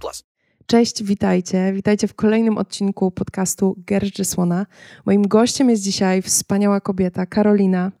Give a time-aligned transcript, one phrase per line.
[0.00, 0.24] plus.
[0.66, 1.72] Cześć, witajcie.
[1.72, 4.66] Witajcie w kolejnym odcinku podcastu Gerży Słona.
[5.06, 7.92] Moim gościem jest dzisiaj wspaniała kobieta, Karolina,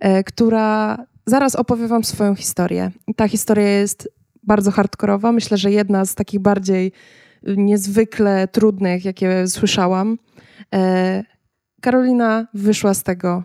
[0.00, 2.90] e, która zaraz opowie wam swoją historię.
[3.16, 4.08] Ta historia jest
[4.42, 5.32] bardzo hardkorowa.
[5.32, 6.92] Myślę, że jedna z takich bardziej
[7.56, 10.18] niezwykle trudnych, jakie słyszałam.
[10.74, 11.24] E,
[11.80, 13.42] Karolina wyszła z tego,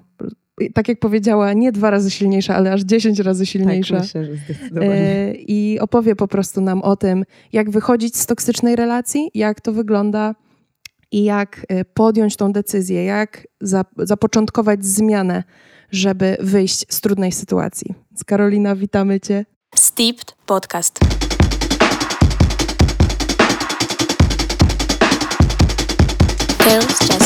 [0.73, 3.95] tak jak powiedziała, nie dwa razy silniejsza, ale aż dziesięć razy silniejsza.
[3.95, 4.93] Tak, myślę, że zdecydowanie.
[4.93, 9.73] E, I opowie po prostu nam o tym, jak wychodzić z toksycznej relacji, jak to
[9.73, 10.35] wygląda
[11.11, 15.43] i jak e, podjąć tą decyzję, jak za, zapoczątkować zmianę,
[15.91, 17.95] żeby wyjść z trudnej sytuacji.
[18.15, 19.45] Z Karolina, witamy Cię.
[19.75, 20.99] Steeped Podcast.
[26.67, 27.16] Girls.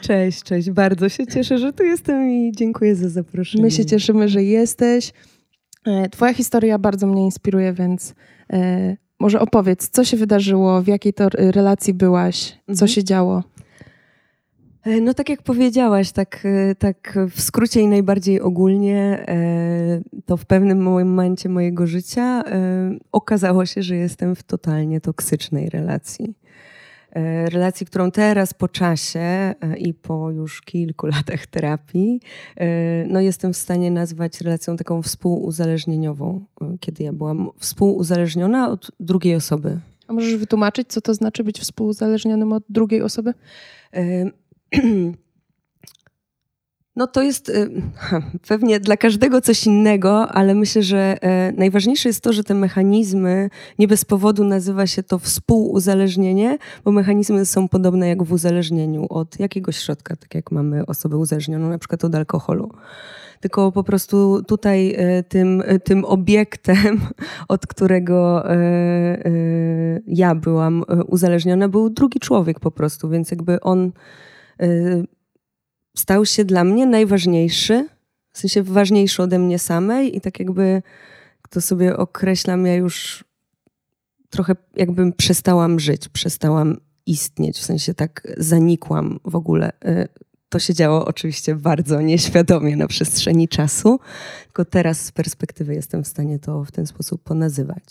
[0.00, 0.70] Cześć, cześć.
[0.70, 3.64] Bardzo się cieszę, że tu jestem i dziękuję za zaproszenie.
[3.64, 5.12] My się cieszymy, że jesteś.
[5.86, 8.14] E, Twoja historia bardzo mnie inspiruje, więc
[8.52, 12.88] e, może opowiedz, co się wydarzyło, w jakiej to relacji byłaś, co Mhm.
[12.88, 13.42] się działo.
[14.84, 19.26] E, No tak jak powiedziałaś, tak, e, tak w skrócie i najbardziej ogólnie,
[20.26, 22.42] to w pewnym momencie mojego życia
[23.12, 26.34] okazało się, że jestem w totalnie toksycznej relacji.
[27.18, 32.20] E, Relacji, którą teraz po czasie e, i po już kilku latach terapii,
[32.56, 32.66] e,
[33.06, 36.44] no jestem w stanie nazwać relacją taką współuzależnieniową,
[36.80, 39.78] kiedy ja byłam współuzależniona od drugiej osoby.
[40.06, 43.34] A możesz wytłumaczyć, co to znaczy być współuzależnionym od drugiej osoby?
[46.98, 47.52] No to jest
[47.94, 52.54] ha, pewnie dla każdego coś innego, ale myślę, że e, najważniejsze jest to, że te
[52.54, 59.06] mechanizmy nie bez powodu nazywa się to współuzależnienie, bo mechanizmy są podobne jak w uzależnieniu
[59.10, 62.70] od jakiegoś środka, tak jak mamy osobę uzależnioną na przykład od alkoholu.
[63.40, 67.00] Tylko po prostu tutaj e, tym, e, tym obiektem,
[67.48, 68.44] od którego
[70.06, 73.92] ja byłam uzależniona, był drugi człowiek po prostu, więc jakby on
[75.96, 77.88] stał się dla mnie najważniejszy,
[78.32, 80.82] w sensie ważniejszy ode mnie samej i tak jakby
[81.50, 83.24] to sobie określam, ja już
[84.30, 89.72] trochę jakbym przestałam żyć, przestałam istnieć, w sensie tak zanikłam w ogóle.
[89.84, 90.08] E,
[90.48, 94.00] To się działo oczywiście bardzo nieświadomie na przestrzeni czasu,
[94.44, 97.84] tylko teraz z perspektywy jestem w stanie to w ten sposób ponazywać.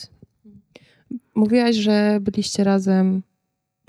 [1.35, 3.23] Mówiłaś, że byliście razem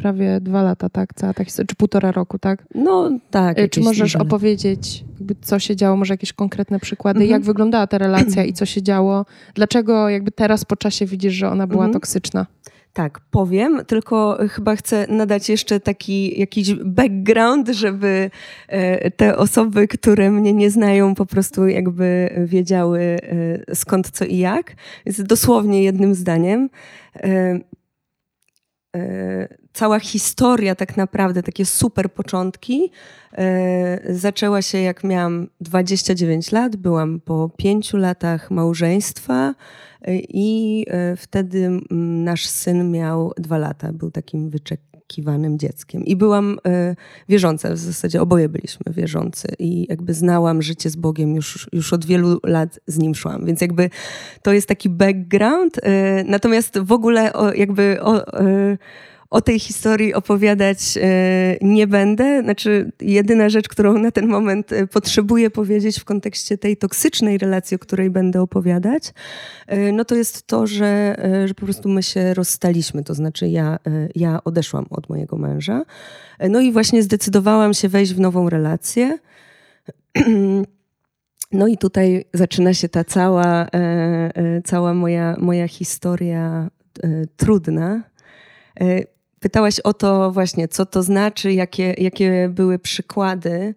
[0.03, 1.15] prawie dwa lata, tak?
[1.15, 2.65] Cała ta historia, czy półtora roku, tak?
[2.75, 3.59] No tak.
[3.59, 4.27] E, Czy możesz lata.
[4.27, 7.31] opowiedzieć, jakby, co się działo, może jakieś konkretne przykłady, Mhm.
[7.31, 9.27] jak wyglądała ta relacja i co się działo?
[9.55, 11.93] Dlaczego jakby teraz po czasie widzisz, że ona była Mhm.
[11.93, 12.47] toksyczna?
[12.93, 18.31] Tak, powiem, tylko chyba chcę nadać jeszcze taki jakiś background, żeby
[18.69, 23.01] e, te osoby, które mnie nie znają, po prostu jakby wiedziały
[23.71, 24.75] e, skąd, co i jak.
[25.07, 26.69] Więc dosłownie jednym zdaniem.
[28.97, 32.91] E, Cała historia, tak naprawdę, takie super początki,
[33.33, 36.77] e, zaczęła się jak miałam 29 lat.
[36.77, 39.55] Byłam po pięciu latach małżeństwa.
[40.29, 44.51] I e, wtedy mm, nasz syn miał dwa lata, był takim
[45.09, 46.05] wyczekiwanym dzieckiem.
[46.05, 46.97] I byłam e,
[47.29, 52.05] wierząca, w zasadzie oboje byliśmy wierzący i jakby znałam życie z Bogiem, już, już od
[52.07, 53.47] wielu lat z nim szłam.
[53.47, 53.91] Więc jakby
[54.43, 55.79] to jest taki background.
[55.83, 58.79] e, Natomiast w ogóle o, jakby o, e,
[59.31, 62.43] o tej historii opowiadać e, nie będę.
[62.43, 67.75] Znaczy, jedyna rzecz, którą na ten moment e, potrzebuję powiedzieć w kontekście tej toksycznej relacji,
[67.75, 69.13] o której będę opowiadać,
[69.67, 73.05] e, no to jest to, że, że po prostu my się rozstaliśmy.
[73.05, 73.79] To znaczy, ja,
[74.15, 75.83] ja odeszłam od mojego męża.
[76.49, 79.19] No i właśnie zdecydowałam się wejść w nową relację.
[81.53, 83.69] No i tutaj zaczyna się ta cała,
[84.65, 86.71] cała moja, moja historia
[87.37, 88.03] trudna.
[89.39, 93.75] E, Pytałaś o to właśnie, co to znaczy, jakie, jakie były przykłady.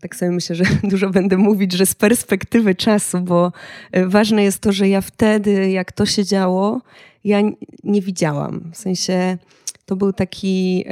[0.00, 3.52] Tak sobie myślę, że dużo będę mówić, że z perspektywy czasu, bo
[3.92, 6.80] e, ważne jest to, że ja wtedy, jak to się działo,
[7.24, 7.38] ja
[7.84, 8.70] nie widziałam.
[8.72, 9.38] W sensie
[9.86, 10.84] to był taki.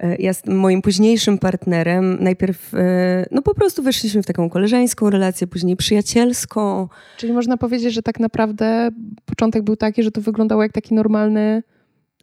[0.00, 5.10] E, Ja z moim późniejszym partnerem najpierw, e, no po prostu weszliśmy w taką koleżeńską
[5.10, 6.88] relację, później przyjacielską.
[7.16, 8.90] Czyli można powiedzieć, że tak naprawdę
[9.26, 11.62] początek był taki, że to wyglądało jak taki normalny,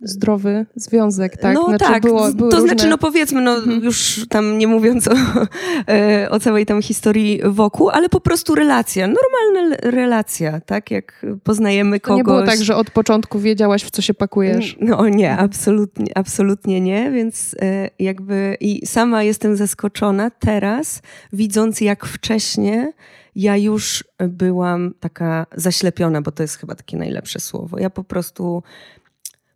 [0.02, 1.56] zdrowy związek, tak?
[1.56, 2.70] No Znaczy tak, było, były to różne...
[2.70, 5.12] znaczy, no powiedzmy, no już tam nie mówiąc o,
[5.94, 10.92] e, o całej tam historii wokół, ale po prostu relacja, normalna relacja, tak?
[10.92, 12.18] Jak poznajemy To kogoś.
[12.18, 14.78] nie było tak, że od początku wiedziałaś, w co się pakujesz.
[14.82, 21.02] No nie, absolutnie, absolutnie nie, więc e, jakby i sama jestem zaskoczona teraz,
[21.34, 22.94] widząc jak wcześnie
[23.38, 27.80] ja już byłam taka zaślepiona, bo to jest chyba takie najlepsze słowo.
[27.80, 28.64] Ja po prostu,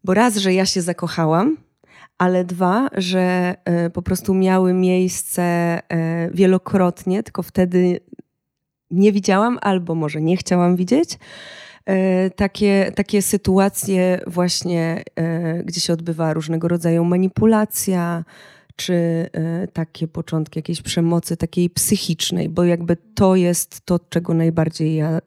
[0.03, 1.57] bo raz, że ja się zakochałam,
[2.17, 5.81] ale dwa, że e, po prostu miały miejsce e,
[6.33, 7.99] wielokrotnie, tylko wtedy
[8.91, 11.19] nie widziałam albo może nie chciałam widzieć.
[11.85, 15.03] E, takie, takie sytuacje właśnie,
[15.63, 18.23] gdzie się odbywa różnego rodzaju manipulacja,
[18.75, 24.95] czy e, takie początki jakiejś przemocy takiej psychicznej, bo jakby to jest to, czego najbardziej
[24.95, 25.21] ja e,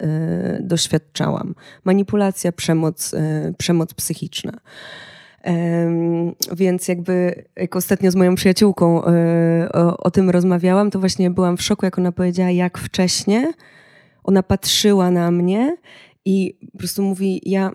[0.60, 1.54] doświadczałam.
[1.84, 4.52] Manipulacja, przemoc, e, przemoc psychiczna.
[6.56, 9.02] Więc jakby, jak ostatnio z moją przyjaciółką
[9.74, 13.52] o, o tym rozmawiałam, to właśnie byłam w szoku, jak ona powiedziała, jak wcześnie
[14.24, 15.76] ona patrzyła na mnie
[16.24, 17.70] i po prostu mówi, ja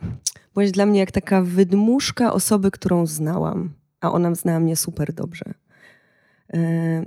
[0.54, 5.46] byłaś dla mnie jak taka wydmuszka osoby, którą znałam, a ona znała mnie super dobrze.
[6.54, 7.04] E,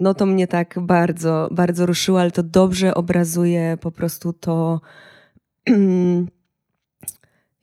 [0.00, 4.80] No to mnie tak bardzo, bardzo ruszyło, ale to dobrze obrazuje po prostu to,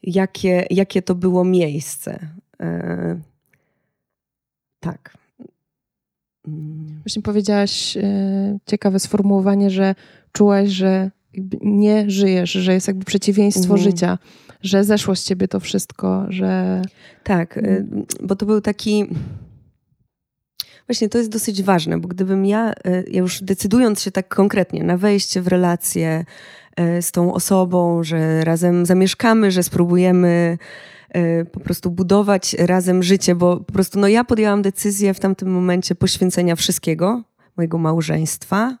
[0.02, 2.28] jakie, jakie to było miejsce.
[2.60, 3.20] E,
[4.80, 5.16] Tak.
[6.48, 7.00] Mm.
[7.04, 9.94] Właśnie powiedziałaś e, ciekawe sformułowanie, że
[10.32, 11.10] czułaś, że
[11.62, 13.82] nie żyjesz, że jest jakby przeciwieństwo Mhm.
[13.82, 14.18] życia,
[14.62, 16.82] że zeszło z ciebie to wszystko, że...
[17.24, 17.86] Tak, y,
[18.22, 19.06] bo to był taki.
[20.88, 24.84] Właśnie to jest dosyć ważne, bo gdybym ja, y, ja już decydując się tak konkretnie
[24.84, 26.24] na wejście w relację
[26.98, 30.58] y, z tą osobą, że razem zamieszkamy, że spróbujemy
[31.52, 35.94] po prostu budować razem życie, bo po prostu no ja podjęłam decyzję w tamtym momencie
[35.94, 37.22] poświęcenia wszystkiego,
[37.56, 38.78] mojego małżeństwa,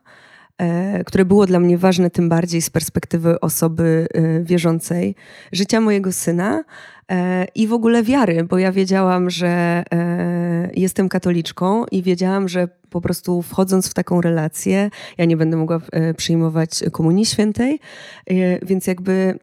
[1.06, 5.14] które było dla mnie ważne tym bardziej z perspektywy osoby e, wierzącej,
[5.52, 6.64] życia mojego syna
[7.10, 9.48] e, i w ogóle wiary, bo ja wiedziałam, że
[9.92, 15.56] e, jestem katoliczką i wiedziałam, że po prostu wchodząc w taką relację, ja nie będę
[15.56, 17.80] mogła e, przyjmować Komunii Świętej,
[18.26, 19.38] e, więc jakby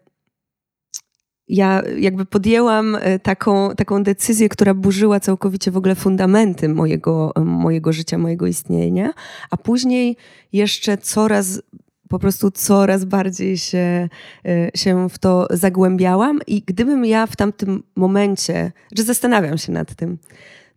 [1.47, 7.93] ja jakby podjęłam e, taką, taką decyzję, która burzyła całkowicie w ogóle fundamenty mojego, mojego
[7.93, 9.13] życia, mojego istnienia,
[9.49, 10.17] a później
[10.53, 11.61] jeszcze coraz,
[12.09, 14.09] po prostu coraz bardziej się,
[14.45, 19.95] e, się w to zagłębiałam i gdybym ja w tamtym momencie, że zastanawiam się nad
[19.95, 20.17] tym,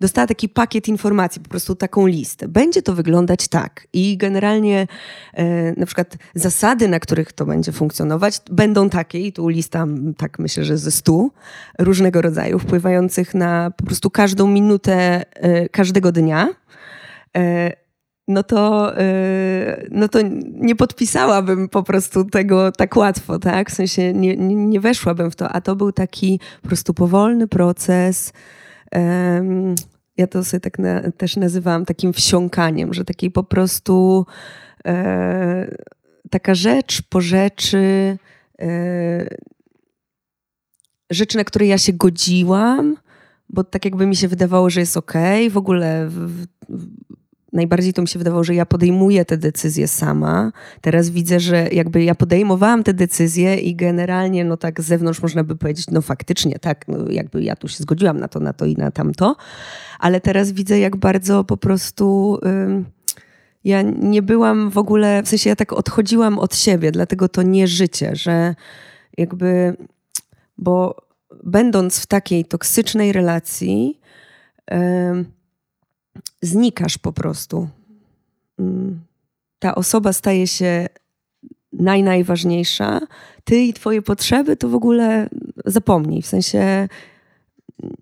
[0.01, 2.49] dostała taki pakiet informacji, po prostu taką listę.
[2.49, 3.87] Będzie to wyglądać tak.
[3.93, 4.87] I generalnie
[5.35, 10.39] e, na przykład zasady, na których to będzie funkcjonować, będą takie, i tu lista, tak
[10.39, 11.31] myślę, że ze stu
[11.79, 16.49] różnego rodzaju, wpływających na po prostu każdą minutę e, każdego dnia.
[17.37, 17.73] E,
[18.29, 18.93] no to,
[19.91, 20.19] no to
[20.53, 23.71] nie podpisałabym po prostu tego tak łatwo, tak?
[23.71, 28.33] W sensie nie, nie weszłabym w to, a to był taki po prostu powolny proces.
[30.17, 34.27] Ja to sobie tak na, też nazywałam takim wsiąkaniem, że takiej po prostu
[34.87, 35.77] e,
[36.31, 38.19] taka rzecz po rzeczy,
[38.61, 39.29] e,
[41.11, 42.97] rzeczy, na które ja się godziłam,
[43.49, 45.51] bo tak jakby mi się wydawało, że jest okej.
[45.51, 46.87] W ogóle w, w,
[47.53, 50.53] najbardziej to mi się wydawało, że ja podejmuję te decyzje sama.
[50.81, 55.45] Teraz widzę, że jakby ja podejmowałam te decyzje i generalnie, no tak z zewnątrz można
[55.45, 58.65] by powiedzieć, no faktycznie, tak, no jakby ja tu się zgodziłam na to, na to
[58.65, 59.37] i na tamto,
[59.99, 62.39] ale teraz widzę, jak bardzo po prostu...
[63.65, 67.69] Ja nie byłam w ogóle, w sensie ja tak odchodziłam od siebie, dlatego to nie
[67.69, 68.55] życie, że
[69.19, 69.77] jakby,
[70.59, 70.97] bo
[71.45, 74.01] będąc w takiej toksycznej relacji,
[74.67, 75.25] em,
[76.43, 77.69] znikasz po prostu.
[78.59, 79.01] Mm.
[79.59, 80.87] Ta osoba staje się
[81.73, 83.01] naj, najważniejsza.
[83.45, 85.29] Ty i twoje potrzeby to w ogóle
[85.65, 86.23] zapomnij.
[86.23, 86.59] W sensie
[87.83, 87.97] mm,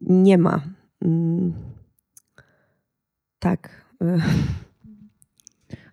[0.00, 0.62] nie ma.
[1.04, 1.52] Mm.
[3.38, 3.86] Tak.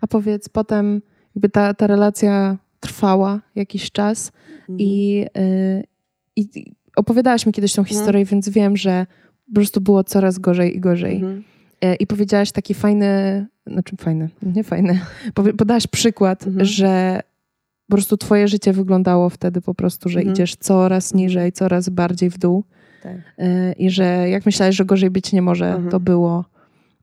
[0.02, 1.02] A powiedz, potem
[1.36, 4.32] jakby ta, ta relacja trwała jakiś czas
[4.78, 5.84] i, y,
[6.36, 9.06] i opowiadałaś mi kiedyś tą historię, więc wiem, że
[9.50, 11.16] po prostu było coraz gorzej i gorzej.
[11.16, 11.44] Mhm.
[11.82, 15.00] E, I powiedziałaś taki fajny, znaczy fajny, nie fajny,
[15.58, 16.66] podałaś przykład, Mhm.
[16.66, 17.20] że
[17.88, 20.34] po prostu twoje życie wyglądało wtedy po prostu, że Mhm.
[20.36, 22.64] idziesz coraz niżej, coraz bardziej w dół.
[23.04, 23.18] tak.
[23.38, 25.90] E, I że jak myślałeś, że gorzej być nie może, Mhm.
[25.90, 26.46] to było.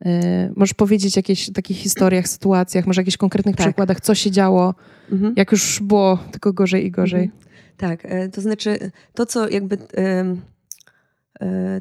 [0.04, 3.66] E, Możesz powiedzieć jakieś takich historiach, sytuacjach, może jakichś konkretnych Tak.
[3.66, 4.74] przykładach, co się działo,
[5.12, 5.34] Mhm.
[5.36, 7.30] jak już było tylko gorzej i gorzej.
[7.76, 8.78] Tak, e, to znaczy
[9.14, 9.78] to, co jakby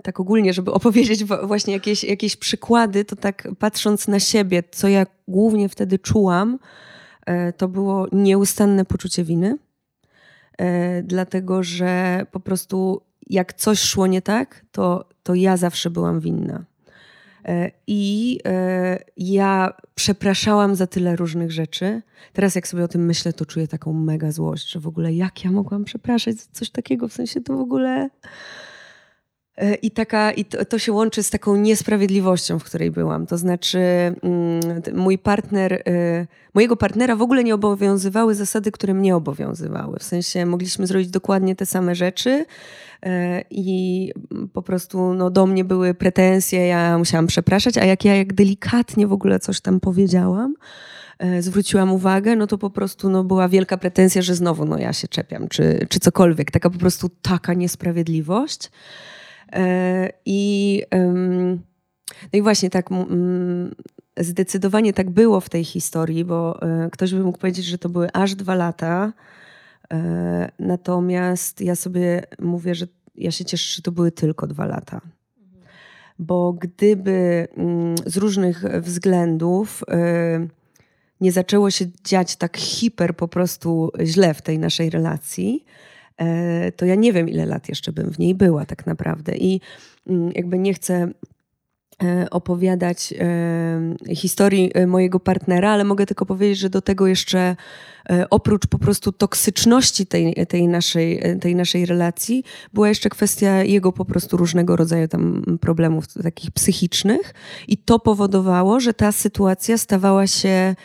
[0.03, 5.05] tak ogólnie, żeby opowiedzieć właśnie jakieś, jakieś przykłady, to tak patrząc na siebie, co ja
[5.27, 6.59] głównie wtedy czułam,
[7.25, 9.57] e, to było nieustanne poczucie winy.
[10.57, 16.19] E, Dlatego, że po prostu jak coś szło nie tak, to, to ja zawsze byłam
[16.19, 16.65] winna.
[17.45, 22.01] E, I e, ja przepraszałam za tyle różnych rzeczy.
[22.33, 25.43] Teraz, jak sobie o tym myślę, to czuję taką mega złość, że w ogóle jak
[25.43, 28.09] ja mogłam przepraszać za coś takiego, w sensie to w ogóle.
[29.57, 33.25] E, I, taka, i to, to się łączy z taką niesprawiedliwością, w której byłam.
[33.25, 39.15] To znaczy, mm, mój partner, e, mojego partnera w ogóle nie obowiązywały zasady, które mnie
[39.15, 39.99] obowiązywały.
[39.99, 42.45] W sensie mogliśmy zrobić dokładnie te same rzeczy
[43.03, 44.11] e, i
[44.53, 49.07] po prostu no, do mnie były pretensje, ja musiałam przepraszać, a jak ja jak delikatnie
[49.07, 50.55] w ogóle coś tam powiedziałam,
[51.39, 55.07] zwróciłam uwagę, no to po prostu no, była wielka pretensja, że znowu no, ja się
[55.07, 56.51] czepiam, czy, czy cokolwiek.
[56.51, 58.69] Taka po prostu taka niesprawiedliwość.
[59.53, 60.81] E, I,
[62.33, 62.89] no i właśnie tak,
[64.17, 68.11] zdecydowanie tak było w tej historii, bo e, ktoś by mógł powiedzieć, że to były
[68.13, 69.13] aż dwa lata.
[69.93, 75.01] E, Natomiast ja sobie mówię, że ja się cieszę, że to były tylko dwa lata.
[76.19, 77.47] Bo gdyby
[78.05, 79.83] z różnych względów
[81.21, 85.65] nie zaczęło się dziać tak hiper po prostu źle w tej naszej relacji,
[86.75, 89.35] to ja nie wiem, ile lat jeszcze bym w niej była tak naprawdę.
[89.35, 89.61] I
[90.07, 91.11] mm, jakby nie chcę
[92.03, 97.55] e, opowiadać e, historii e, mojego partnera, ale mogę tylko powiedzieć, że do tego jeszcze
[98.09, 102.43] e, oprócz po prostu toksyczności tej, tej, naszej, e, tej naszej relacji,
[102.73, 107.33] była jeszcze kwestia jego po prostu różnego rodzaju tam problemów takich psychicznych
[107.67, 110.75] i to powodowało, że ta sytuacja stawała się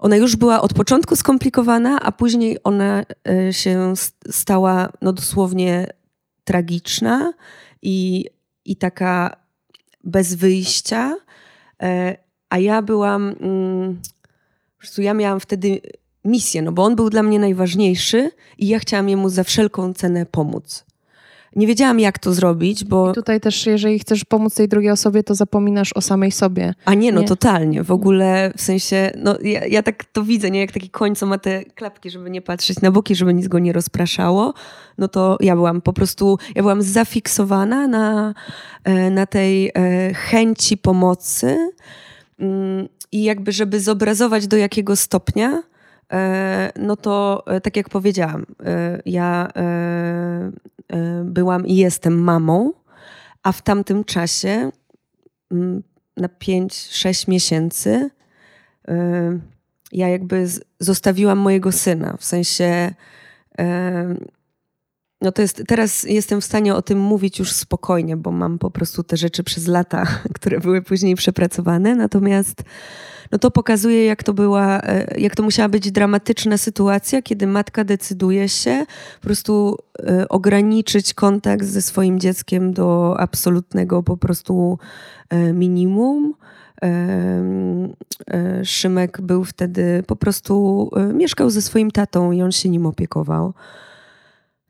[0.00, 3.92] ona już była od początku skomplikowana, a później ona e, się
[4.30, 5.86] stała no dosłownie
[6.44, 7.32] tragiczna
[7.82, 8.26] i,
[8.64, 9.36] i taka
[10.04, 11.16] bez wyjścia.
[11.82, 12.16] E,
[12.50, 14.00] A ja byłam, mm,
[14.72, 15.80] po prostu ja miałam wtedy
[16.24, 20.26] misję, no bo on był dla mnie najważniejszy i ja chciałam jemu za wszelką cenę
[20.26, 20.84] pomóc.
[21.56, 23.10] Nie wiedziałam, jak to zrobić, bo...
[23.10, 26.74] I tutaj też, jeżeli chcesz pomóc tej drugiej osobie, to zapominasz o samej sobie.
[26.84, 27.26] A nie, no Nie.
[27.26, 27.82] totalnie.
[27.82, 31.26] W ogóle w sensie, no ja, ja tak to widzę, nie jak taki koń, co
[31.26, 34.54] ma te klapki, żeby nie patrzeć na boki, żeby nic go nie rozpraszało.
[34.98, 38.34] No to ja byłam po prostu, ja byłam zafiksowana na,
[38.84, 41.70] e, na tej e, chęci pomocy
[42.40, 45.62] Mm, i jakby, żeby zobrazować do jakiego stopnia,
[46.12, 48.46] e, no to tak jak powiedziałam,
[49.04, 49.48] ja
[51.24, 52.72] byłam i jestem mamą,
[53.42, 54.70] a w tamtym czasie
[55.50, 55.82] mm,
[56.16, 58.10] na 5-6 miesięcy
[58.88, 59.40] y,
[59.92, 60.46] ja jakby
[60.80, 62.16] zostawiłam mojego syna.
[62.16, 62.94] W sensie,
[63.60, 63.64] y,
[65.20, 68.70] no to jest, teraz jestem w stanie o tym mówić już spokojnie, bo mam po
[68.70, 71.94] prostu te rzeczy przez lata, które były później przepracowane.
[71.94, 72.62] Natomiast
[73.32, 77.84] no to pokazuje, jak to była, e, jak to musiała być dramatyczna sytuacja, kiedy matka
[77.84, 78.86] decyduje się
[79.20, 84.78] po prostu e, ograniczyć kontakt ze swoim dzieckiem do absolutnego po prostu
[85.30, 86.34] e, minimum.
[88.64, 93.54] Szymek był wtedy po prostu, mieszkał ze swoim tatą i on się nim opiekował.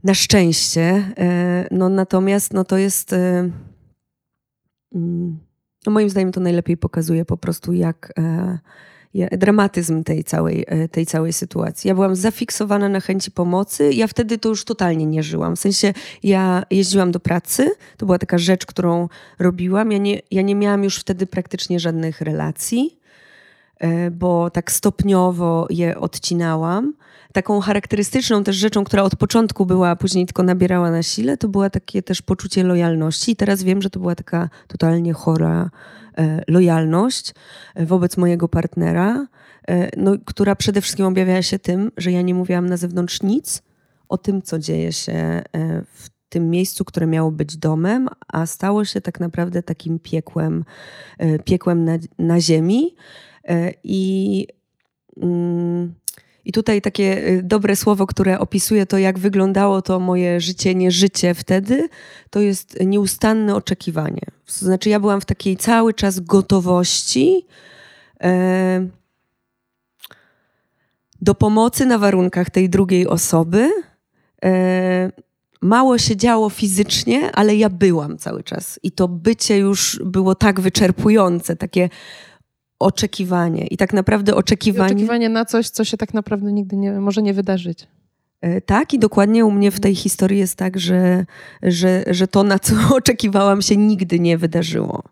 [0.05, 1.13] Na szczęście.
[1.19, 3.13] e, No natomiast no to jest...
[3.13, 3.51] e,
[4.95, 5.39] mm,
[5.87, 8.59] no moim zdaniem to najlepiej pokazuje po prostu jak e,
[9.39, 11.89] dramatyzm tej całej, tej całej sytuacji.
[11.89, 13.93] Ja byłam zafiksowana na chęci pomocy.
[13.93, 15.57] Ja wtedy to już totalnie nie żyłam.
[15.57, 15.93] W sensie
[16.23, 17.71] ja jeździłam do pracy.
[17.97, 19.93] To była taka rzecz, którą robiłam.
[19.93, 22.99] Ja nie, ja nie miałam już wtedy praktycznie żadnych relacji,
[24.13, 26.95] bo tak stopniowo je odcinałam.
[27.33, 31.49] Taką charakterystyczną też rzeczą, która od początku była, a później tylko nabierała na sile, to
[31.49, 33.33] była takie też poczucie lojalności.
[33.33, 35.71] I teraz wiem, że to była taka totalnie chora
[36.19, 37.35] e, lojalność
[37.75, 39.27] e, wobec mojego partnera,
[39.69, 43.63] e, no, która przede wszystkim objawiała się tym, że ja nie mówiłam na zewnątrz nic
[44.09, 45.43] o tym, co dzieje się e,
[45.95, 50.65] w tym miejscu, które miało być domem, a stało się tak naprawdę takim piekłem,
[51.19, 52.95] e, piekłem na, na ziemi.
[53.85, 54.47] I
[55.23, 55.95] mm,
[56.45, 60.91] i tutaj takie y, dobre słowo, które opisuje to, jak wyglądało to moje życie, nie
[60.91, 61.89] życie wtedy,
[62.31, 64.23] to jest nieustanne oczekiwanie.
[64.47, 67.47] To znaczy, ja byłam w takiej cały czas gotowości
[68.23, 68.87] e,
[71.23, 73.71] do pomocy na warunkach tej drugiej osoby.
[74.45, 75.13] E,
[75.63, 78.81] mało się działo fizycznie, ale ja byłam cały czas.
[78.83, 81.89] I to bycie już było tak wyczerpujące, takie
[82.81, 83.67] oczekiwanie.
[83.67, 84.93] I tak naprawdę I oczekiwanie.
[84.93, 87.87] oczekiwanie na coś, co się tak naprawdę nigdy nie, może nie wydarzyć.
[88.41, 91.27] E, Tak, i dokładnie u mnie w tej historii jest tak, że,
[91.63, 95.03] że, że to, na co oczekiwałam, się nigdy nie wydarzyło.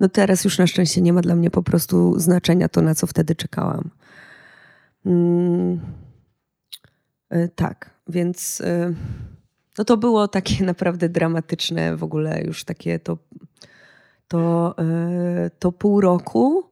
[0.00, 3.06] No teraz już na szczęście nie ma dla mnie po prostu znaczenia to, na co
[3.06, 3.90] wtedy czekałam.
[5.06, 5.80] Mm,
[7.30, 8.94] e, tak, więc e,
[9.78, 13.18] no to było takie naprawdę dramatyczne w ogóle już takie to,
[14.28, 14.74] to,
[15.58, 16.67] to pół roku.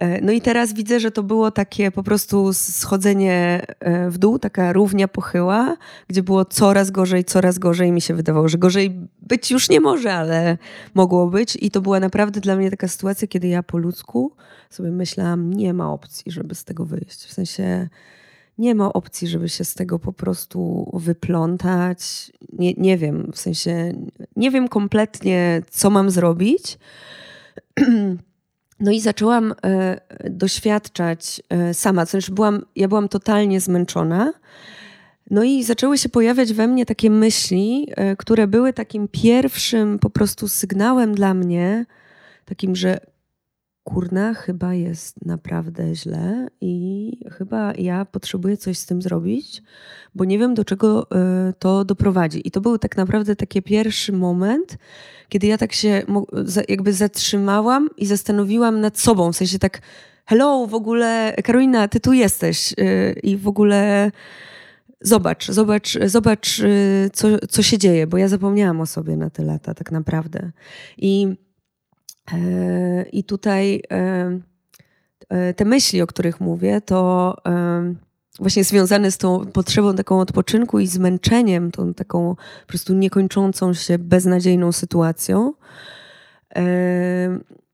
[0.00, 4.38] E, No i teraz widzę, że to było takie po prostu schodzenie e, w dół,
[4.38, 5.76] taka równia pochyła,
[6.08, 7.92] gdzie było coraz gorzej, coraz gorzej.
[7.92, 10.58] Mi się wydawało, że gorzej być już nie może, ale
[10.94, 11.58] mogło być.
[11.60, 14.32] I to była naprawdę dla mnie taka sytuacja, kiedy ja po ludzku
[14.70, 17.24] sobie myślałam, nie ma opcji, żeby z tego wyjść.
[17.24, 17.88] W sensie
[18.58, 22.32] nie ma opcji, żeby się z tego po prostu wyplątać.
[22.52, 23.92] Nie, nie wiem, w sensie
[24.36, 26.78] nie wiem kompletnie, co mam zrobić.
[28.80, 34.32] No i zaczęłam e, doświadczać e, sama, to znaczy byłam, ja byłam totalnie zmęczona.
[35.30, 40.10] No i zaczęły się pojawiać we mnie takie myśli, e, które były takim pierwszym po
[40.10, 41.86] prostu sygnałem dla mnie,
[42.44, 43.00] takim, że
[43.84, 49.62] kurna, chyba jest naprawdę źle i chyba ja potrzebuję coś z tym zrobić,
[50.14, 51.06] bo nie wiem, do czego
[51.58, 52.48] to doprowadzi.
[52.48, 54.78] I to był tak naprawdę taki pierwszy moment,
[55.30, 56.02] kiedy ja tak się
[56.68, 59.80] jakby zatrzymałam i zastanowiłam nad sobą, w sensie tak
[60.26, 64.10] hello, w ogóle Karolina, ty tu jesteś e, i w ogóle
[65.00, 69.42] zobacz, zobacz, zobacz e, co, co się dzieje, bo ja zapomniałam o sobie na te
[69.42, 70.50] lata tak naprawdę.
[70.98, 71.36] I
[72.32, 74.30] E, I tutaj e,
[75.28, 77.36] e, te myśli, o których mówię, to
[78.40, 83.98] właśnie związane z tą potrzebą taką odpoczynku i zmęczeniem, tą taką po prostu niekończącą się
[83.98, 85.52] beznadziejną sytuacją,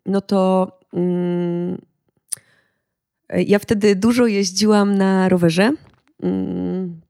[0.06, 1.78] no to mm,
[3.46, 5.73] ja wtedy dużo jeździłam na rowerze.
[6.23, 7.00] Mm,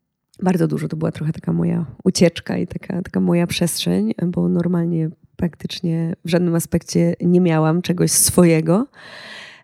[0.43, 0.89] Bardzo dużo.
[0.89, 6.31] To była trochę taka moja ucieczka i taka, taka moja przestrzeń, bo normalnie praktycznie w
[6.31, 8.87] żadnym aspekcie nie miałam czegoś swojego.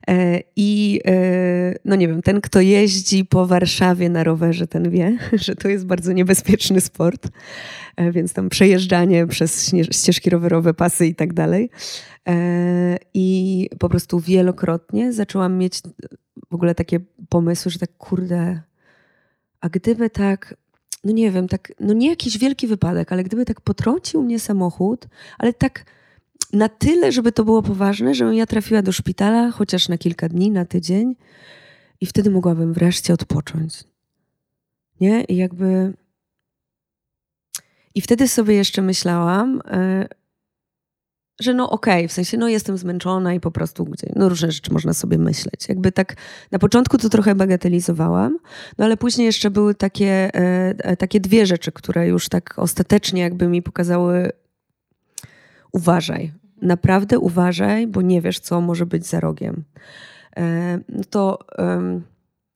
[0.08, 5.18] E, I e, no nie wiem, ten, kto jeździ po Warszawie na rowerze, ten wie,
[5.32, 7.28] że to jest bardzo niebezpieczny sport.
[7.96, 11.70] E, Więc tam przejeżdżanie przez ścieżki rowerowe, pasy i tak dalej.
[13.14, 15.80] I po prostu wielokrotnie zaczęłam mieć
[16.50, 18.60] w ogóle takie pomysły, że tak kurde,
[19.60, 20.54] a gdyby tak,
[21.04, 25.08] no nie wiem, tak, no nie jakiś wielki wypadek, ale gdyby tak potrącił mnie samochód,
[25.38, 25.84] ale tak
[26.52, 30.50] na tyle, żeby to było poważne, żebym ja trafiła do szpitala, chociaż na kilka dni,
[30.50, 31.14] na tydzień,
[32.00, 33.84] i wtedy mogłabym wreszcie odpocząć.
[35.00, 35.24] Nie?
[35.24, 35.94] I jakby.
[37.94, 40.08] I wtedy sobie jeszcze myślałam, e,
[41.40, 44.72] że no okej, w sensie no jestem zmęczona i po prostu gdzie, no różne rzeczy
[44.72, 45.68] można sobie myśleć.
[45.68, 46.16] Jakby tak
[46.50, 48.38] na początku to trochę bagatelizowałam,
[48.78, 53.22] no ale później jeszcze były takie, e, e, takie dwie rzeczy, które już tak ostatecznie
[53.22, 54.32] jakby mi pokazały
[55.72, 56.32] uważaj,
[56.62, 59.64] naprawdę uważaj, bo nie wiesz, co może być za rogiem.
[60.37, 61.38] E, No to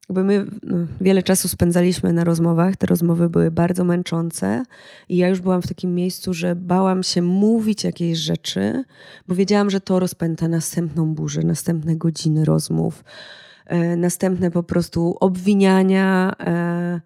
[0.09, 4.63] jakby my no, wiele czasu spędzaliśmy na rozmowach, te rozmowy były bardzo męczące
[5.09, 8.83] i ja już byłam w takim miejscu, że bałam się mówić jakieś rzeczy,
[9.27, 13.03] bo wiedziałam, że to rozpęta następną burzę, następne godziny rozmów,
[13.65, 17.01] e, następne po prostu obwiniania, e,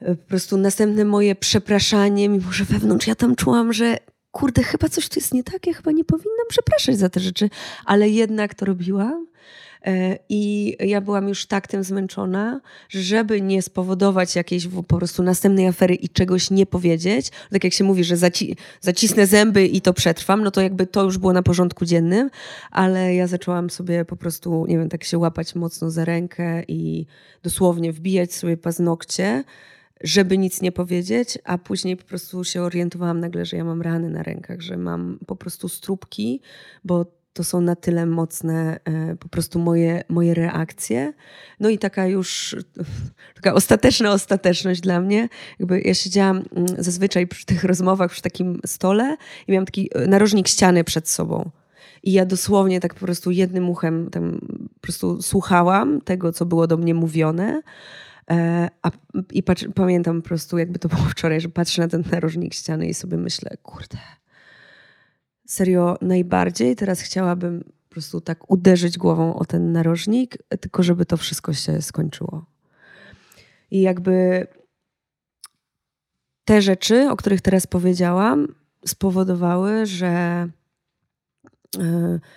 [0.00, 3.96] po prostu następne moje przepraszanie, mimo że wewnątrz ja tam czułam, że
[4.34, 7.50] kurde, chyba coś tu jest nie tak, ja chyba nie powinnam przepraszać za te rzeczy,
[7.84, 9.26] ale jednak to robiłam.
[9.86, 15.22] E, I ja byłam już tak tym zmęczona, że żeby nie spowodować jakiejś po prostu
[15.22, 19.80] następnej afery i czegoś nie powiedzieć, tak jak się mówi, że zaci zacisnę zęby i
[19.80, 22.30] to przetrwam, no to jakby to już było na porządku dziennym,
[22.70, 27.06] ale ja zaczęłam sobie po prostu, nie wiem, tak się łapać mocno za rękę i
[27.42, 29.44] dosłownie wbijać sobie paznokcie,
[30.00, 34.10] żeby nic nie powiedzieć, a później po prostu się orientowałam nagle, że ja mam rany
[34.10, 36.40] na rękach, że mam po prostu stróbki,
[36.84, 41.12] bo to są na tyle mocne e, po prostu moje, moje reakcje.
[41.60, 42.56] No i taka już
[43.36, 45.28] taka ostateczna ostateczność dla mnie.
[45.58, 49.16] Jakby ja siedziałam mm, zazwyczaj przy tych rozmowach przy takim stole
[49.48, 51.50] i miałam taki e, narożnik ściany przed sobą.
[52.02, 54.40] I ja dosłownie tak po prostu jednym uchem tam
[54.74, 57.62] po prostu słuchałam tego, co było do mnie mówione.
[58.30, 58.90] E, a,
[59.32, 62.86] I patrz, pamiętam po prostu, jakby to było wczoraj, że patrzę na ten narożnik ściany
[62.86, 63.98] i sobie myślę, kurde,
[65.46, 71.16] serio najbardziej teraz chciałabym po prostu tak uderzyć głową o ten narożnik, tylko żeby to
[71.16, 72.46] wszystko się skończyło.
[73.70, 74.46] I jakby
[76.44, 78.48] te rzeczy, o których teraz powiedziałam,
[78.86, 80.48] spowodowały, że,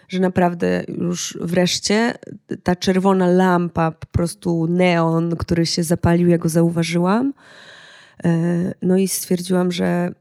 [0.07, 2.13] że naprawdę już wreszcie
[2.63, 7.33] ta czerwona lampa, po prostu neon, który się zapalił, ja go zauważyłam.
[8.23, 10.11] E, No i stwierdziłam, że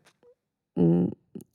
[0.76, 1.10] mm,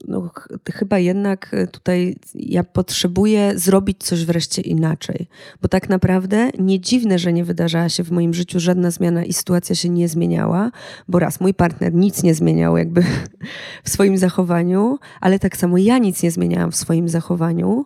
[0.07, 5.27] no, ch- chyba jednak tutaj ja potrzebuję zrobić coś wreszcie inaczej.
[5.61, 9.33] Bo tak naprawdę nie dziwne, że nie wydarzała się w moim życiu żadna zmiana i
[9.33, 10.71] sytuacja się nie zmieniała,
[11.07, 13.03] bo raz mój partner nic nie zmieniał jakby
[13.83, 17.85] w swoim zachowaniu, ale tak samo ja nic nie zmieniałam w swoim zachowaniu.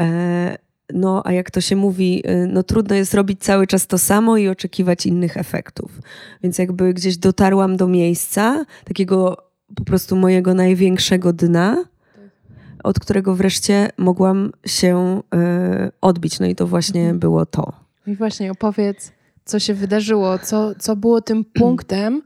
[0.00, 0.58] E,
[0.94, 4.36] No, a jak to się mówi, y, no trudno jest robić cały czas to samo
[4.36, 6.00] i oczekiwać innych efektów.
[6.42, 11.84] Więc jakby gdzieś dotarłam do miejsca takiego po prostu mojego największego dna,
[12.84, 16.40] od którego wreszcie mogłam się y, odbić.
[16.40, 17.72] No i to właśnie było to.
[18.06, 19.12] I właśnie opowiedz,
[19.44, 22.22] co się wydarzyło, co, co było tym punktem,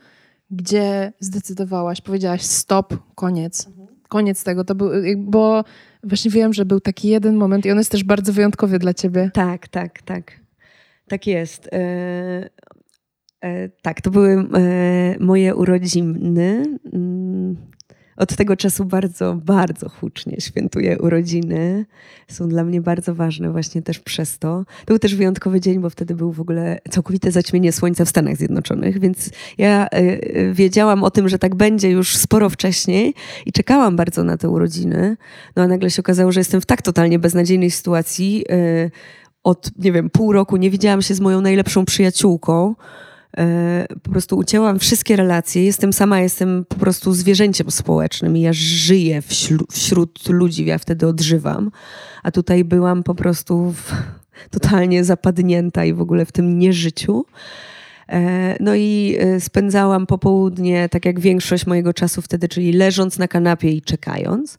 [0.50, 3.68] gdzie zdecydowałaś, powiedziałaś stop, koniec.
[4.09, 5.64] Koniec tego, to był, bo
[6.05, 9.31] właśnie wiem, że był taki jeden moment i on jest też bardzo wyjątkowy dla ciebie.
[9.35, 10.33] Tak, tak, tak.
[11.09, 11.70] Tak jest.
[13.44, 16.79] E, tak, to były e, moje urodziny.
[16.92, 17.57] Mm,
[18.16, 21.87] Od tego czasu bardzo, bardzo hucznie świętuję urodziny.
[22.29, 24.64] Są dla mnie bardzo ważne właśnie też przez to.
[24.81, 28.37] To był też wyjątkowy dzień, bo wtedy był w ogóle całkowite zaćmienie słońca w Stanach
[28.37, 33.14] Zjednoczonych, więc ja e, wiedziałam o tym, że tak będzie już sporo wcześniej
[33.46, 35.16] i czekałam bardzo na te urodziny.
[35.57, 38.44] No a nagle się okazało, że jestem w tak totalnie beznadziejnej sytuacji.
[39.44, 42.74] Od, nie wiem, pół roku nie widziałam się z moją najlepszą przyjaciółką.
[43.38, 45.64] E, Po prostu ucięłam wszystkie relacje.
[45.64, 49.23] Jestem sama, jestem po prostu zwierzęciem społecznym i ja żyję
[49.71, 51.71] wśród ludzi, ja wtedy odżywam.
[52.23, 53.75] A tutaj byłam po prostu
[54.51, 57.25] totalnie zapadnięta i w ogóle w tym nieżyciu.
[58.09, 63.29] E, No i e, spędzałam popołudnie, tak jak większość mojego czasu wtedy, czyli leżąc na
[63.29, 64.59] kanapie i czekając.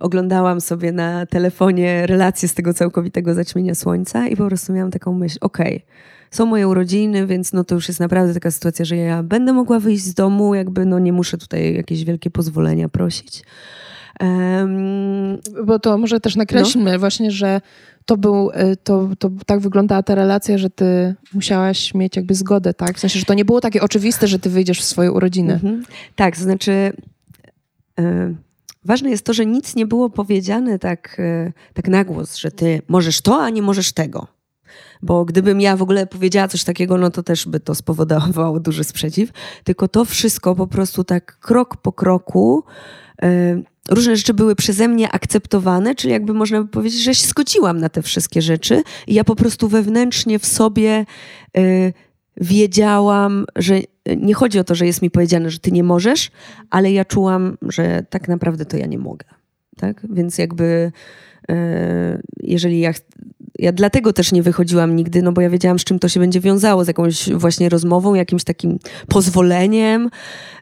[0.00, 5.12] Oglądałam sobie na telefonie relacje z tego całkowitego zaćmienia słońca i po prostu miałam taką
[5.12, 5.84] myśl, okej,
[6.30, 9.80] są moje urodziny, więc no to już jest naprawdę taka sytuacja, że ja będę mogła
[9.80, 13.42] wyjść z domu, jakby no nie muszę tutaj jakieś wielkie pozwolenia prosić.
[14.20, 17.60] Em, Bo to może też nakreślmy właśnie, że
[18.06, 22.74] to był, y, to, to tak wyglądała ta relacja, że ty musiałaś mieć jakby zgodę,
[22.74, 22.96] tak?
[22.96, 25.52] W sensie, że to nie było takie oczywiste, że ty wyjdziesz w swoje urodziny.
[25.52, 25.84] Mhm.
[26.16, 26.92] Tak, to znaczy
[27.98, 28.34] e,
[28.84, 32.82] ważne jest to, że nic nie było powiedziane tak, e, tak na głos, że ty
[32.88, 34.35] możesz to, a nie możesz tego.
[35.02, 38.84] Bo gdybym ja w ogóle powiedziała coś takiego, no to też by to spowodowało duży
[38.84, 39.30] sprzeciw.
[39.64, 42.64] Tylko to wszystko po prostu tak krok po kroku.
[43.22, 47.80] e, Różne rzeczy były przeze mnie akceptowane, czyli jakby można by powiedzieć, że się zgodziłam
[47.80, 51.06] na te wszystkie rzeczy i ja po prostu wewnętrznie w sobie
[51.56, 51.92] e,
[52.36, 53.80] wiedziałam, że
[54.16, 56.30] nie chodzi o to, że jest mi powiedziane, że ty nie możesz,
[56.70, 59.26] ale ja czułam, że tak naprawdę to ja nie mogę.
[59.76, 60.06] Tak?
[60.10, 60.92] Więc jakby
[61.50, 62.92] e, jeżeli ja,
[63.58, 66.40] ja dlatego też nie wychodziłam nigdy, no bo ja wiedziałam, z czym to się będzie
[66.40, 70.10] wiązało, z jakąś właśnie rozmową, jakimś takim pozwoleniem.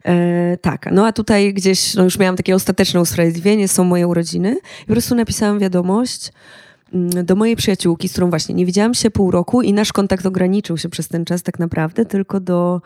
[0.04, 4.56] E, tak, no a tutaj gdzieś, no już miałam takie ostateczne usprawiedliwienie, są moje urodziny
[4.82, 6.32] i po prostu napisałam wiadomość,
[6.94, 10.26] mm, do mojej przyjaciółki, z którą właśnie nie widziałam się pół roku i nasz kontakt
[10.26, 12.80] ograniczył się przez ten czas tak naprawdę tylko do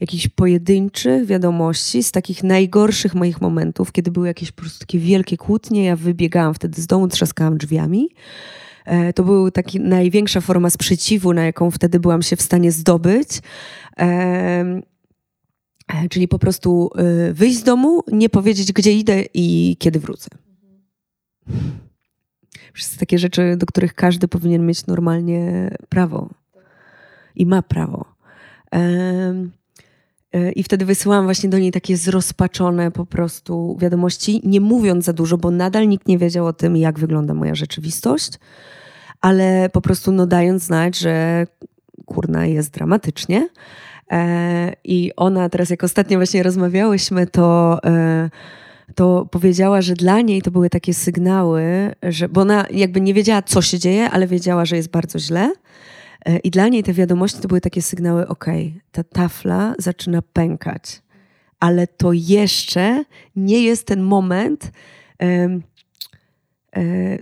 [0.00, 5.36] jakichś pojedynczych wiadomości z takich najgorszych moich momentów, kiedy były jakieś po prostu takie wielkie
[5.36, 8.08] kłótnie, ja wybiegałam wtedy z domu, trzaskałam drzwiami.
[8.84, 13.28] E, To była taka największa forma sprzeciwu, na jaką wtedy byłam się w stanie zdobyć.
[13.98, 14.80] E,
[16.10, 16.90] Czyli po prostu
[17.28, 20.28] y, wyjść z domu, nie powiedzieć, gdzie idę i kiedy wrócę.
[22.72, 26.30] Wszystkie takie rzeczy, do których każdy powinien mieć normalnie prawo.
[27.34, 28.04] I ma prawo.
[28.74, 29.48] E,
[30.56, 35.38] I wtedy wysyłałam właśnie do niej takie zrozpaczone po prostu wiadomości, nie mówiąc za dużo,
[35.38, 38.32] bo nadal nikt nie wiedział o tym, jak wygląda moja rzeczywistość,
[39.20, 41.46] ale po prostu no, dając znać, że
[42.06, 43.48] kurna jest dramatycznie.
[44.10, 48.30] E, I ona teraz, jak ostatnio właśnie rozmawiałyśmy, to, e,
[48.94, 51.62] to powiedziała, że dla niej to były takie sygnały,
[52.02, 55.52] że, bo ona jakby nie wiedziała, co się dzieje, ale wiedziała, że jest bardzo źle.
[56.24, 61.02] E, I dla niej te wiadomości to były takie sygnały, okej, ta tafla zaczyna pękać,
[61.60, 63.04] ale to jeszcze
[63.36, 64.72] nie jest ten moment,
[65.22, 65.60] e,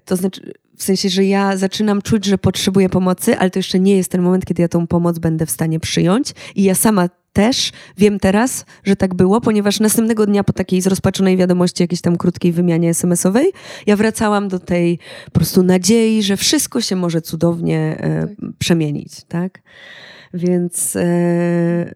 [0.04, 3.96] to znaczy w sensie, że ja zaczynam czuć, że potrzebuję pomocy, ale to jeszcze nie
[3.96, 6.32] jest ten moment, kiedy ja tą pomoc będę w stanie przyjąć.
[6.56, 11.36] I ja sama też wiem teraz, że tak było, ponieważ następnego dnia po takiej zrozpaczonej
[11.36, 13.52] wiadomości, jakiejś tam krótkiej wymianie SMS-owej,
[13.86, 19.62] ja wracałam do tej po prostu nadziei, że wszystko się może cudownie e, przemienić, tak?
[20.34, 21.94] Więc e,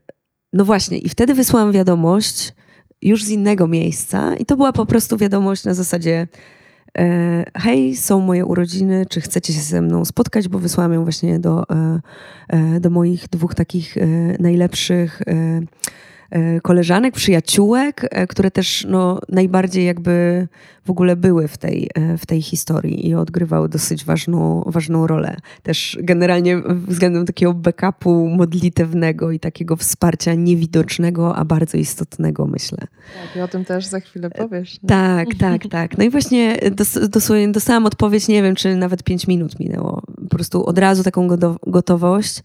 [0.52, 2.52] no właśnie, i wtedy wysłałam wiadomość
[3.02, 6.28] już z innego miejsca i to była po prostu wiadomość na zasadzie
[7.54, 11.64] hej, są moje urodziny, czy chcecie się ze mną spotkać, bo wysłałam ją właśnie do,
[11.70, 12.00] e,
[12.48, 14.06] e, do moich dwóch takich e,
[14.38, 15.62] najlepszych e, e,
[16.62, 20.48] koleżanek, przyjaciółek, e, które też no, najbardziej jakby
[20.84, 25.36] w ogóle były w tej, e, w tej historii i odgrywały dosyć ważną, ważną rolę.
[25.62, 32.78] Też generalnie względem takiego backupu modlitewnego i takiego wsparcia niewidocznego, a bardzo istotnego, myślę.
[32.78, 34.82] Tak, i o tym też za chwilę powiesz.
[34.82, 34.88] nie?
[34.88, 35.98] Tak, tak, tak.
[35.98, 40.02] No i właśnie dos, dosłownie dostałam odpowiedź, nie wiem, czy nawet pięć minut minęło.
[40.22, 41.28] Po prostu od razu taką
[41.66, 42.42] gotowość.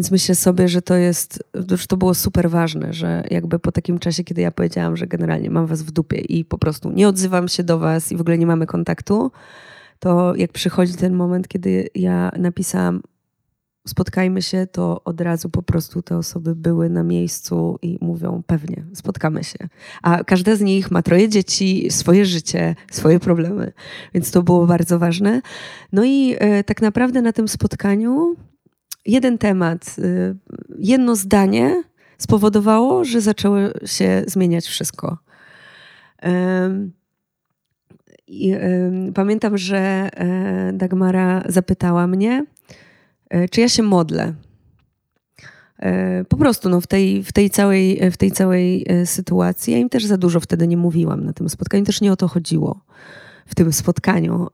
[0.00, 3.98] Więc myślę sobie, że to jest, że to było super ważne, że jakby po takim
[3.98, 7.48] czasie, kiedy ja powiedziałam, że generalnie mam was w dupie i po prostu nie odzywam
[7.48, 9.30] się do was i w ogóle nie mamy kontaktu,
[9.98, 13.02] to jak przychodzi ten moment, kiedy ja napisałam
[13.88, 18.84] spotkajmy się, to od razu po prostu te osoby były na miejscu i mówią pewnie,
[18.94, 19.68] spotkamy się.
[20.02, 23.72] A każda z nich ma troje dzieci, swoje życie, swoje problemy,
[24.14, 25.42] więc to było bardzo ważne.
[25.92, 28.36] No i e, tak naprawdę na tym spotkaniu
[29.10, 30.36] jeden temat, y,
[30.78, 31.82] jedno zdanie
[32.18, 35.18] spowodowało, że zaczęło się zmieniać wszystko.
[38.30, 38.54] I
[39.14, 42.46] pamiętam, że e, Dagmara zapytała mnie,
[43.30, 44.34] e, czy ja się modlę.
[45.78, 49.72] E, Po prostu no, w, tej, w, tej całej, w tej całej sytuacji.
[49.72, 52.28] Ja im też za dużo wtedy nie mówiłam na tym spotkaniu, też nie o to
[52.28, 52.80] chodziło
[53.46, 54.46] w tym spotkaniu.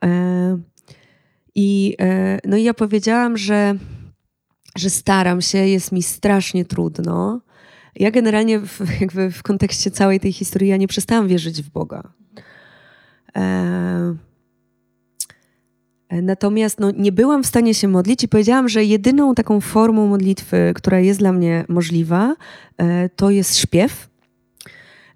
[1.54, 1.96] I,
[2.44, 3.74] no i ja powiedziałam, że,
[4.78, 7.40] że staram się, jest mi strasznie trudno.
[7.96, 12.12] Ja generalnie w, jakby w kontekście całej tej historii, ja nie przestałam wierzyć w Boga.
[13.36, 14.16] E,
[16.10, 20.72] Natomiast no, nie byłam w stanie się modlić i powiedziałam, że jedyną taką formą modlitwy,
[20.74, 22.36] która jest dla mnie możliwa,
[22.78, 24.08] e, to jest śpiew.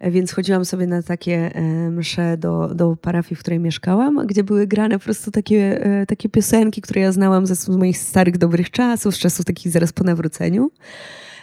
[0.01, 4.67] Więc chodziłam sobie na takie e, msze do, do parafii, w której mieszkałam, gdzie były
[4.67, 8.71] grane po prostu takie, e, takie piosenki, które ja znałam ze z moich starych, dobrych
[8.71, 10.71] czasów, z czasów takich zaraz po nawróceniu.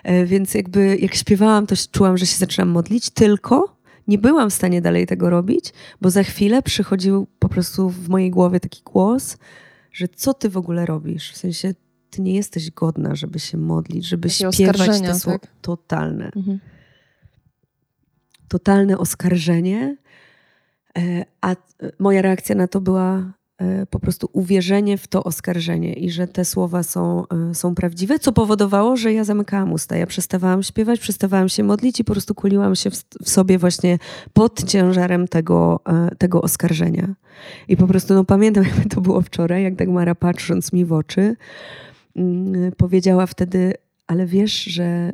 [0.03, 4.53] E, Więc jakby jak śpiewałam, to czułam, że się zaczynam modlić, tylko nie byłam w
[4.53, 9.37] stanie dalej tego robić, bo za chwilę przychodził po prostu w mojej głowie taki głos,
[9.91, 11.31] że co ty w ogóle robisz?
[11.31, 11.73] W sensie,
[12.09, 15.39] ty nie jesteś godna, żeby się modlić, żeby Takie śpiewać te słowa.
[15.39, 15.51] tak?
[15.61, 16.31] Totalne.
[16.35, 16.59] Mhm.
[18.47, 19.97] Totalne oskarżenie.
[20.97, 21.55] E, A e,
[21.99, 26.45] moja reakcja na to była e, po prostu uwierzenie w to oskarżenie i że te
[26.45, 29.95] słowa są, są prawdziwe, co powodowało, że ja zamykałam usta.
[29.95, 33.99] Ja przestawałam śpiewać, przestawałam się modlić i po prostu kuliłam się w, sobie właśnie
[34.33, 35.79] pod ciężarem tego,
[36.17, 37.13] tego oskarżenia.
[37.67, 41.36] I po prostu no, pamiętam, jakby to było wczoraj, jak Dagmara patrząc mi w oczy,
[42.15, 43.73] mm, powiedziała wtedy,
[44.07, 45.11] ale wiesz, że e,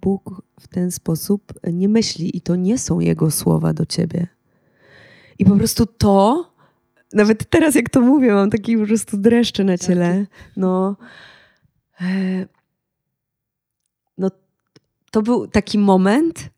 [0.00, 4.26] Bóg w ten sposób nie myśli i to nie są Jego słowa do ciebie.
[5.38, 6.50] I po prostu to,
[7.12, 10.26] nawet teraz jak to mówię, mam taki po prostu dreszcze na ciele.
[10.56, 10.96] No,
[12.00, 12.46] e,
[14.18, 14.30] no
[15.10, 16.50] to był taki moment,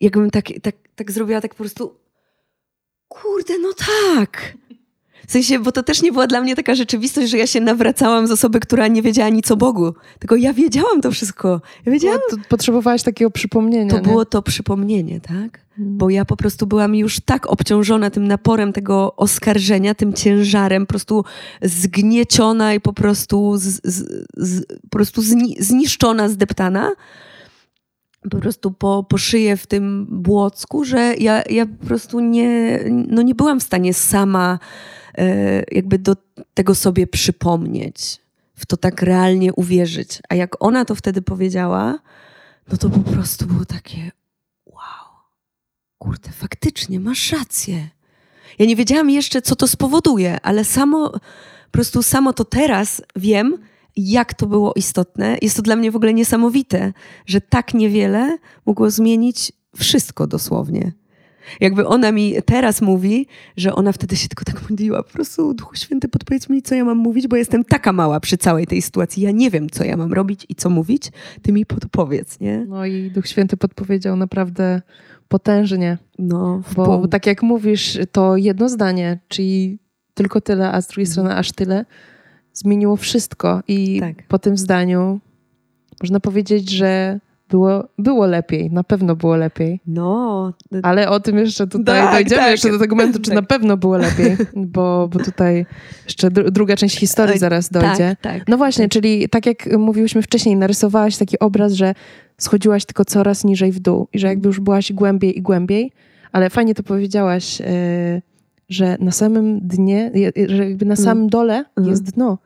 [0.00, 1.94] jakbym tak, tak, tak zrobiła, tak po prostu
[3.08, 4.56] kurde, no tak.
[5.32, 8.26] W sensie, bo to też nie była dla mnie taka rzeczywistość, że ja się nawracałam
[8.26, 9.94] z osoby, która nie wiedziała nic o Bogu.
[10.18, 11.60] Tylko ja wiedziałam to wszystko.
[11.86, 13.90] Ja wiedziałam, No, to potrzebowałaś takiego przypomnienia.
[13.90, 14.02] to nie?
[14.02, 15.60] było to przypomnienie, tak?
[15.78, 15.98] Mhm.
[15.98, 20.90] Bo ja po prostu byłam już tak obciążona tym naporem tego oskarżenia, tym ciężarem, po
[20.90, 21.24] prostu
[21.62, 26.92] zgnieciona i po prostu, z, z, z, po prostu zni, zniszczona, zdeptana.
[28.30, 33.22] Po prostu po, po szyję w tym błocku, że ja, ja po prostu nie, no
[33.22, 34.58] nie byłam w stanie sama
[35.72, 36.16] jakby do
[36.54, 38.20] tego sobie przypomnieć,
[38.54, 40.18] w to tak realnie uwierzyć.
[40.28, 41.98] A jak ona to wtedy powiedziała,
[42.72, 44.10] no to po prostu było takie
[44.66, 45.08] wow,
[45.98, 47.88] kurde, faktycznie, masz rację.
[48.58, 51.20] Ja nie wiedziałam jeszcze, co to spowoduje, ale samo, po
[51.70, 53.58] prostu samo to teraz wiem,
[53.96, 55.36] jak to było istotne.
[55.42, 56.92] Jest to dla mnie w ogóle niesamowite,
[57.26, 60.92] że tak niewiele mogło zmienić wszystko dosłownie.
[61.60, 63.26] Jakby ona mi teraz mówi,
[63.56, 66.84] że ona wtedy się tylko tak modliła, po prostu Duchu Święty podpowiedz mi, co ja
[66.84, 69.22] mam mówić, bo jestem taka mała przy całej tej sytuacji.
[69.22, 71.10] Ja nie wiem, co ja mam robić i co mówić,
[71.42, 72.64] ty mi podpowiedz, nie?
[72.68, 74.82] No i Duch Święty podpowiedział naprawdę
[75.28, 75.98] potężnie.
[76.18, 77.08] No, Bo pół.
[77.08, 79.78] tak jak mówisz, to jedno zdanie, czyli
[80.14, 81.12] tylko tyle, a z drugiej Mhm.
[81.12, 81.84] strony aż tyle,
[82.52, 83.62] zmieniło wszystko.
[83.68, 84.26] I Tak.
[84.28, 85.20] po tym zdaniu
[86.02, 87.20] można powiedzieć, że
[87.52, 89.80] było, było lepiej, na pewno było lepiej.
[89.86, 92.50] No, Ale o tym jeszcze tutaj Tak, dojdziemy, tak.
[92.50, 93.34] jeszcze do tego momentu, czy Tak.
[93.34, 94.36] na pewno było lepiej,
[94.74, 95.66] bo, bo tutaj
[96.04, 98.16] jeszcze dru- druga część historii zaraz dojdzie.
[98.20, 98.48] tak, tak.
[98.48, 101.94] No właśnie, czyli tak jak mówiłyśmy wcześniej, narysowałaś taki obraz, że
[102.38, 105.92] schodziłaś tylko coraz niżej w dół i że jakby już byłaś głębiej i głębiej,
[106.32, 107.64] ale fajnie to powiedziałaś, e,
[108.68, 110.12] że na samym dnie,
[110.48, 111.88] że jakby na samym dole Mhm.
[111.88, 112.38] jest dno,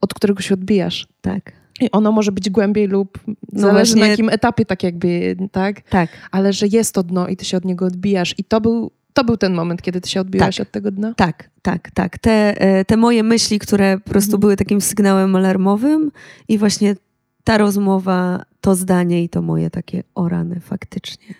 [0.00, 1.08] od którego się odbijasz.
[1.20, 5.36] tak, I ono może być głębiej lub No zależy na właśnie- jakim etapie, tak jakby,
[5.52, 5.80] tak?
[5.80, 6.08] tak.
[6.30, 8.34] Ale że jest to dno i ty się od niego odbijasz.
[8.38, 10.66] I to był, to był ten moment, kiedy ty się odbiłaś Tak.
[10.66, 11.14] od tego dna?
[11.14, 12.18] Tak, tak, tak.
[12.18, 14.40] Te, e, te moje myśli, które po prostu Mhm.
[14.40, 16.12] były takim sygnałem alarmowym
[16.48, 16.96] i właśnie
[17.44, 21.34] ta rozmowa, to zdanie i to moje takie o rany, faktycznie.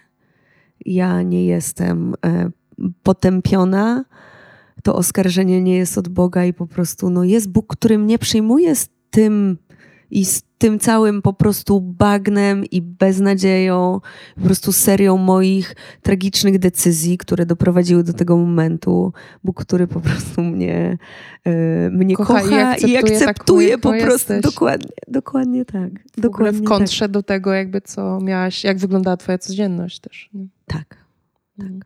[0.87, 2.51] Ja nie jestem e,
[3.03, 4.05] potępiona,
[4.83, 8.75] to oskarżenie nie jest od Boga i po prostu no, jest Bóg, który mnie przyjmuje
[8.77, 9.59] z tym
[10.11, 14.01] i z tym całym po prostu bagnem i beznadzieją,
[14.35, 19.13] po prostu serią moich tragicznych decyzji, które doprowadziły do tego momentu.
[19.45, 20.99] Bóg, który po prostu mnie,
[21.45, 24.33] e, mnie Kocha kocha, i i akceptuje taką, akceptuje po prostu.
[24.33, 24.41] jesteś.
[24.41, 25.91] Dokładnie, dokładnie tak.
[26.17, 30.31] W Dokładnie w kontrze do tego jakby, co miałaś, jak wyglądała twoja codzienność też.
[30.35, 30.47] nie?
[30.67, 30.97] Tak.
[31.59, 31.69] tak.
[31.69, 31.81] Mm.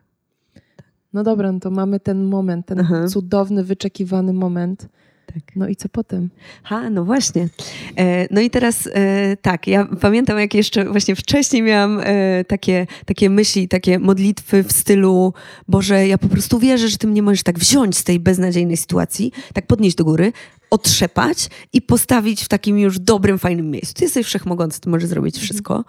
[1.13, 3.09] No dobra, no to mamy ten moment, ten Aha.
[3.09, 4.89] cudowny, wyczekiwany moment.
[5.27, 5.57] Tak.
[5.57, 6.31] No i co potem?
[6.63, 7.49] Ha, no właśnie.
[7.97, 12.87] E, no i teraz e, tak, ja pamiętam jak jeszcze właśnie wcześniej miałam e, takie,
[13.07, 15.35] takie myśli, takie modlitwy w stylu
[15.69, 19.33] Boże, ja po prostu wierzę, że Ty mnie możesz tak wziąć z tej beznadziejnej sytuacji,
[19.53, 20.33] tak podnieść do góry,
[20.71, 23.95] otrzepać i postawić w takim już dobrym, fajnym miejscu.
[23.95, 25.85] Ty jesteś wszechmogący, Ty możesz zrobić wszystko.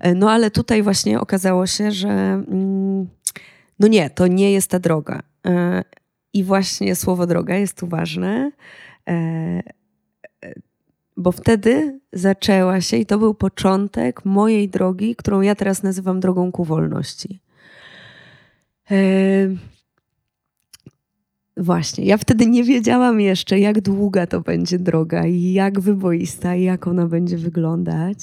[0.00, 3.08] E, no ale tutaj właśnie okazało się, że mm,
[3.78, 5.22] no nie, to nie jest ta droga.
[6.34, 8.52] E, I właśnie słowo droga jest tu ważne.
[9.08, 9.62] E,
[11.16, 16.52] bo wtedy zaczęła się i to był początek mojej drogi, którą ja teraz nazywam drogą
[16.52, 17.40] ku wolności.
[18.90, 18.96] E,
[21.56, 26.62] Właśnie, ja wtedy nie wiedziałam jeszcze, jak długa to będzie droga i jak wyboista i
[26.62, 28.18] jak ona będzie wyglądać.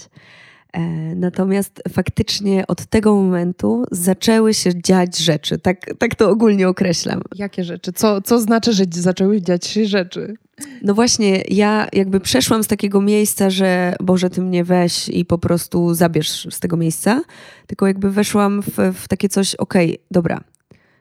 [0.77, 5.59] E, Natomiast faktycznie od tego momentu zaczęły się dziać rzeczy.
[5.59, 7.21] Tak, tak to ogólnie określam.
[7.35, 7.93] Jakie rzeczy?
[7.93, 10.33] Co, co znaczy, że zaczęły dziać się rzeczy?
[10.81, 15.37] No właśnie, ja jakby przeszłam z takiego miejsca, że Boże, ty mnie weź i po
[15.37, 17.21] prostu zabierz z tego miejsca,
[17.67, 20.43] tylko jakby weszłam w, w takie coś, okej, dobra,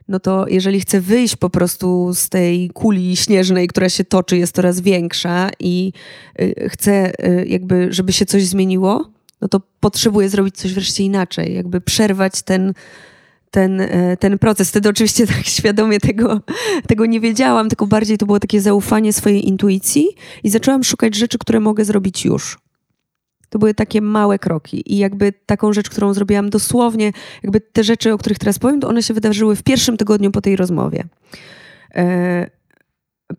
[0.08, 4.54] no to jeżeli chcę wyjść po prostu z tej kuli śnieżnej, która się toczy, jest
[4.54, 5.92] coraz większa i
[6.40, 11.54] y, chcę y, jakby, żeby się coś zmieniło, no to potrzebuję zrobić coś wreszcie inaczej,
[11.54, 12.72] jakby przerwać ten,
[13.50, 14.68] ten, e, ten proces.
[14.68, 16.40] Wtedy oczywiście tak świadomie tego,
[16.88, 20.06] tego nie wiedziałam, tylko bardziej to było takie zaufanie swojej intuicji
[20.44, 22.58] i zaczęłam szukać rzeczy, które mogę zrobić już.
[23.48, 28.12] To były takie małe kroki i jakby taką rzecz, którą zrobiłam dosłownie, jakby te rzeczy,
[28.12, 31.04] o których teraz powiem, to one się wydarzyły w pierwszym tygodniu po tej rozmowie.
[31.94, 32.56] E,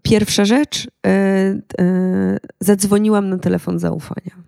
[0.01, 4.46] Pierwsza rzecz, e, zadzwoniłam na telefon zaufania,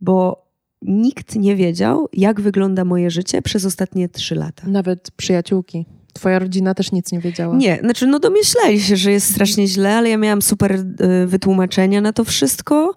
[0.00, 0.48] bo
[0.82, 4.62] nikt nie wiedział, jak wygląda moje życie przez ostatnie trzy lata.
[4.66, 5.86] Nawet przyjaciółki.
[6.12, 7.56] Twoja rodzina też nic nie wiedziała.
[7.56, 12.00] Nie, znaczy no domyślali się, że jest strasznie źle, ale ja miałam super y, wytłumaczenia
[12.00, 12.94] na to wszystko.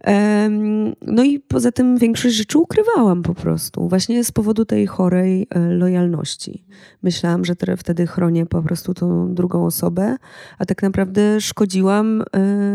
[0.00, 3.88] Em, No i poza tym większość rzeczy ukrywałam po prostu.
[3.88, 6.64] Właśnie z powodu tej chorej e, lojalności.
[7.02, 10.16] Myślałam, że te- wtedy chronię po prostu tą drugą osobę,
[10.58, 12.22] a tak naprawdę szkodziłam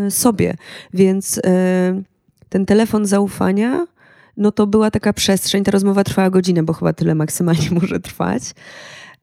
[0.07, 0.55] e, sobie.
[0.93, 2.01] Więc e,
[2.49, 3.87] ten telefon zaufania,
[4.37, 8.43] no to była taka przestrzeń, ta rozmowa trwała godzinę, bo chyba tyle maksymalnie może trwać.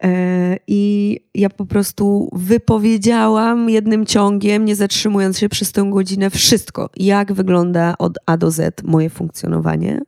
[0.03, 6.91] E, I ja po prostu wypowiedziałam jednym ciągiem, nie zatrzymując się przez tę godzinę, wszystko,
[6.97, 10.01] jak wygląda od A do Z moje funkcjonowanie.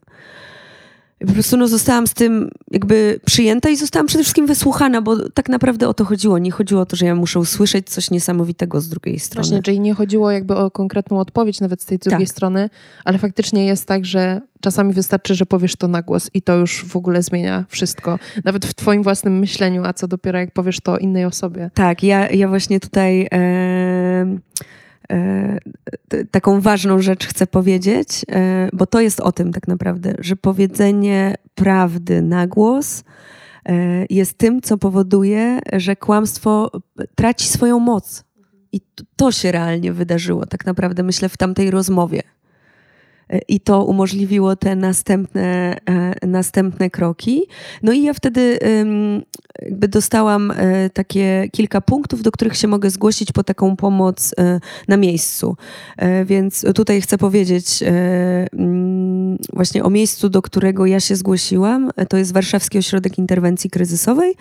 [1.18, 5.48] Po prostu no, zostałam z tym jakby przyjęta i zostałam przede wszystkim wysłuchana, bo tak
[5.48, 6.38] naprawdę o to chodziło.
[6.38, 9.48] Nie chodziło o to, że ja muszę usłyszeć coś niesamowitego z drugiej strony.
[9.48, 12.28] Właśnie, czyli nie chodziło jakby o konkretną odpowiedź nawet z tej drugiej Tak.
[12.28, 12.70] strony,
[13.04, 16.84] ale faktycznie jest tak, że czasami wystarczy, że powiesz to na głos i to już
[16.84, 18.18] w ogóle zmienia wszystko.
[18.44, 21.70] Nawet w twoim własnym myśleniu, a co dopiero jak powiesz to innej osobie.
[21.74, 23.28] Tak, ja, ja właśnie tutaj
[26.30, 31.34] taką ważną rzecz chcę powiedzieć, e, bo to jest o tym tak naprawdę, że powiedzenie
[31.54, 33.04] prawdy na głos
[33.64, 36.70] e, jest tym, co powoduje, że kłamstwo
[37.14, 38.24] traci swoją moc.
[38.72, 38.80] I
[39.16, 42.22] to się realnie wydarzyło tak naprawdę, myślę, w tamtej rozmowie.
[43.30, 47.42] E, I to umożliwiło te następne, e, następne kroki.
[47.82, 48.58] No i ja wtedy
[49.62, 54.34] jakby dostałam e, takie kilka punktów, do których się mogę zgłosić po taką pomoc
[54.88, 55.56] na miejscu.
[56.24, 61.90] Więc tutaj chcę powiedzieć mm, właśnie o miejscu, do którego ja się zgłosiłam.
[62.08, 64.34] To jest Warszawski Ośrodek Interwencji Kryzysowej.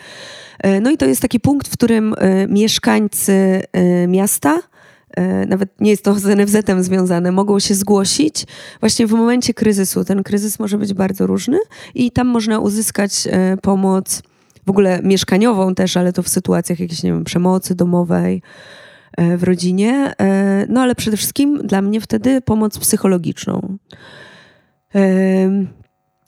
[0.82, 2.16] No i to jest taki punkt, w którym
[2.50, 3.62] mieszkańcy
[4.08, 4.62] miasta,
[5.48, 8.46] nawet nie jest to z NFZ-em związane, mogą się zgłosić
[8.80, 10.06] właśnie w momencie kryzysu.
[10.06, 11.58] Ten kryzys może być bardzo różny
[11.96, 14.24] i tam można uzyskać e, pomoc
[14.66, 18.42] w ogóle mieszkaniową też, ale to w sytuacjach jakiejś, nie wiem, przemocy domowej
[19.18, 20.14] e, w rodzinie.
[20.22, 23.78] E, No ale przede wszystkim dla mnie wtedy pomoc psychologiczną.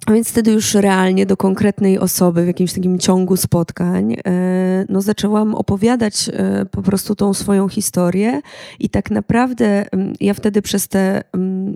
[0.07, 5.01] A więc wtedy już realnie do konkretnej osoby w jakimś takim ciągu spotkań, e, no
[5.01, 8.41] zaczęłam opowiadać e, po prostu tą swoją historię
[8.79, 11.75] i tak naprawdę mm, ja wtedy przez te mm,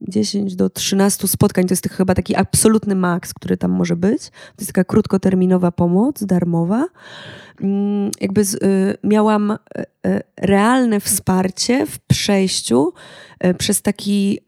[0.00, 4.28] 10 do 13 spotkań, to jest chyba taki absolutny maks, który tam może być.
[4.30, 6.86] To jest taka krótkoterminowa pomoc, darmowa.
[7.60, 9.56] Mm, Jakby z, y, miałam e,
[10.36, 12.92] realne wsparcie w przejściu
[13.58, 14.38] przez taki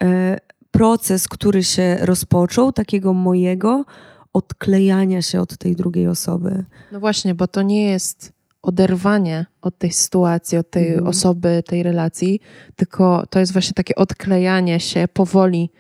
[0.83, 3.85] proces, który się rozpoczął, takiego mojego
[4.33, 6.65] odklejania się od tej drugiej osoby.
[6.93, 8.33] No właśnie, bo to nie jest
[8.63, 11.07] oderwanie od tej sytuacji, od tej Mhm.
[11.07, 12.41] osoby, tej relacji,
[12.77, 15.71] tylko to jest właśnie takie odklejanie się powoli,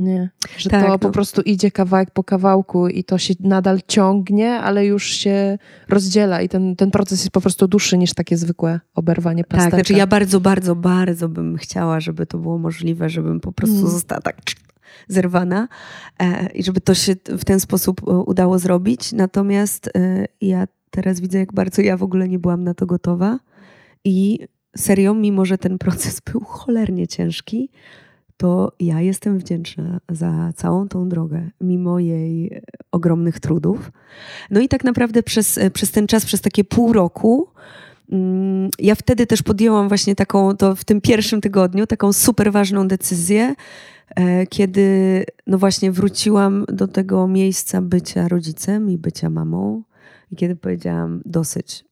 [0.00, 0.30] nie?
[0.58, 0.98] że Tak, to no.
[0.98, 5.58] po prostu idzie kawałek po kawałku i to się nadal ciągnie, ale już się
[5.88, 9.76] rozdziela i ten, ten proces jest po prostu dłuższy niż takie zwykłe oberwanie Tak, plasterka.
[9.76, 13.90] znaczy ja bardzo, bardzo, bardzo bym chciała, żeby to było możliwe, żebym po prostu Mm.
[13.90, 14.36] została tak
[15.08, 15.68] zerwana
[16.18, 19.12] e, i żeby to się w ten sposób e, udało zrobić.
[19.12, 23.38] Natomiast e, ja teraz widzę, jak bardzo ja w ogóle nie byłam na to gotowa
[24.04, 24.38] i
[24.76, 27.70] serio, mimo że ten proces był cholernie ciężki,
[28.36, 32.60] to ja jestem wdzięczna za całą tą drogę, mimo jej
[32.92, 33.92] ogromnych trudów.
[34.50, 37.48] No i tak naprawdę przez, przez ten czas, przez takie pół roku,
[38.12, 42.88] mm, ja wtedy też podjęłam właśnie taką, to w tym pierwszym tygodniu, taką super ważną
[42.88, 43.54] decyzję,
[44.16, 49.82] e, kiedy no właśnie wróciłam do tego miejsca bycia rodzicem i bycia mamą
[50.32, 51.84] i kiedy powiedziałam dosyć.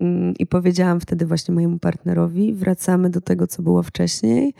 [0.00, 4.54] Mm, I powiedziałam wtedy właśnie mojemu partnerowi, wracamy do tego, co było wcześniej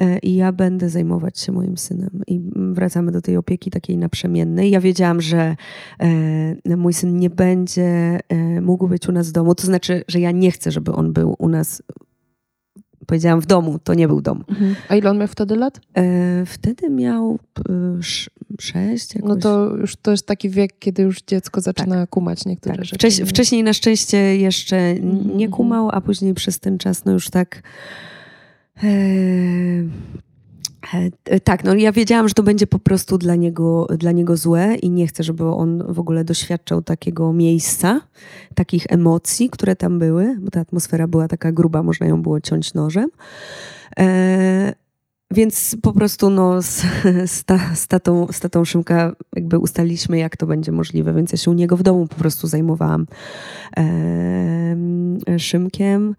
[0.00, 2.22] e, i ja będę zajmować się moim synem.
[2.26, 4.70] I mm, wracamy do tej opieki takiej naprzemiennej.
[4.70, 5.56] Ja wiedziałam, że
[5.98, 9.54] e, mój syn nie będzie e, mógł być u nas w domu.
[9.54, 11.82] To znaczy, że ja nie chcę, żeby on był u nas.
[13.06, 14.44] Powiedziałam w domu, to nie był dom.
[14.48, 14.76] Mhm.
[14.88, 15.80] A ile on miał wtedy lat?
[15.96, 16.02] E,
[16.46, 17.38] wtedy miał
[17.68, 18.30] e, sz,
[18.60, 19.28] sześć jakoś.
[19.28, 22.84] No to już to jest taki wiek, kiedy już dziecko zaczyna kumać niektóre Tak.
[22.84, 22.96] rzeczy.
[22.96, 23.26] Wcześ, nie?
[23.26, 25.50] wcześniej na szczęście jeszcze nie Mhm.
[25.50, 27.62] kumał, a później przez ten czas no już tak.
[28.82, 28.88] E,
[31.44, 34.90] tak, no ja wiedziałam, że to będzie po prostu dla niego, dla niego złe i
[34.90, 38.00] nie chcę, żeby on w ogóle doświadczał takiego miejsca,
[38.54, 42.74] takich emocji, które tam były, bo ta atmosfera była taka gruba, można ją było ciąć
[42.74, 43.10] nożem.
[43.98, 44.74] E,
[45.30, 46.82] więc po prostu no, z,
[47.26, 51.38] z, ta, z, tatą, z tatą Szymka jakby ustaliliśmy, jak to będzie możliwe, więc ja
[51.38, 53.06] się u niego w domu po prostu zajmowałam
[53.76, 56.14] em, Szymkiem.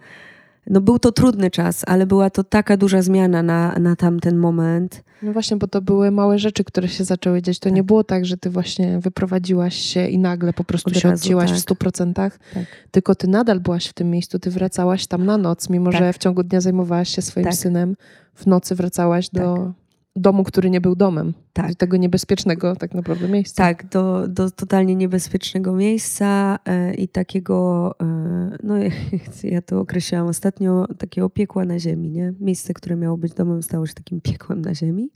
[0.69, 5.03] No był to trudny czas, ale była to taka duża zmiana na, na tamten moment.
[5.21, 7.59] No właśnie, bo to były małe rzeczy, które się zaczęły dziać.
[7.59, 11.09] To nie było tak, że ty właśnie wyprowadziłaś się i nagle po prostu Od się
[11.09, 11.57] razu, odcięłaś tak.
[11.57, 12.63] w stu procentach, Tak.
[12.91, 15.99] tylko ty nadal byłaś w tym miejscu, ty wracałaś tam na noc, mimo Tak.
[15.99, 17.55] że w ciągu dnia zajmowałaś się swoim Tak.
[17.55, 17.95] synem.
[18.33, 19.73] W nocy wracałaś do
[20.21, 21.33] domu, który nie był domem.
[21.53, 21.69] Tak.
[21.69, 23.63] Do tego niebezpiecznego tak naprawdę miejsca.
[23.63, 28.75] Tak, do, do totalnie niebezpiecznego miejsca e, i takiego, e, no
[29.43, 32.33] ja to określałam ostatnio, takiego piekła na ziemi, nie?
[32.39, 35.09] Miejsce, które miało być domem, stało się takim piekłem na ziemi.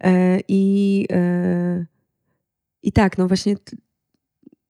[0.00, 1.06] E, I,
[2.82, 3.56] i tak, no właśnie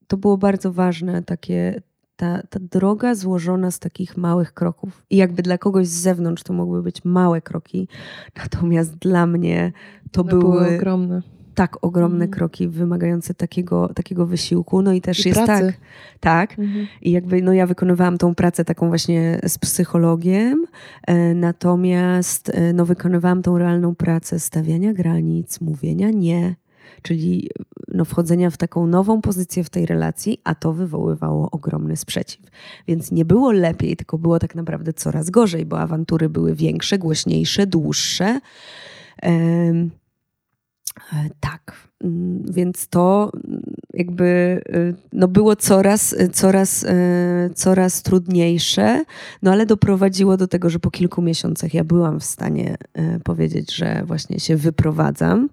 [0.06, 1.82] to było bardzo ważne, takie,
[2.18, 5.02] ta, ta droga złożona z takich małych kroków.
[5.10, 7.88] I jakby dla kogoś z zewnątrz to mogły być małe kroki,
[8.36, 9.72] natomiast dla mnie
[10.12, 11.22] to były były ogromne.
[11.54, 12.30] tak ogromne Mhm.
[12.30, 14.82] kroki wymagające takiego, takiego wysiłku.
[14.82, 15.66] No i też I jest pracy.
[15.66, 15.74] tak.
[16.20, 16.58] Tak.
[16.58, 16.86] Mhm.
[17.02, 20.64] I jakby no ja wykonywałam tą pracę taką właśnie z psychologiem,
[21.06, 26.56] e, natomiast e, no wykonywałam tą realną pracę stawiania granic, mówienia nie,
[27.02, 27.50] czyli
[27.98, 32.46] no wchodzenia w taką nową pozycję w tej relacji, a to wywoływało ogromny sprzeciw.
[32.88, 37.66] Więc nie było lepiej, tylko było tak naprawdę coraz gorzej, bo awantury były większe, głośniejsze,
[37.66, 38.40] dłuższe.
[39.22, 39.90] Em,
[41.12, 43.62] E, Tak, Mm, więc to mm,
[43.94, 44.24] jakby
[44.68, 46.88] y, no było coraz, y, coraz, y,
[47.54, 49.04] coraz trudniejsze,
[49.42, 52.76] no ale doprowadziło do tego, że po kilku miesiącach ja byłam w stanie
[53.24, 55.48] powiedzieć, że właśnie się wyprowadzam.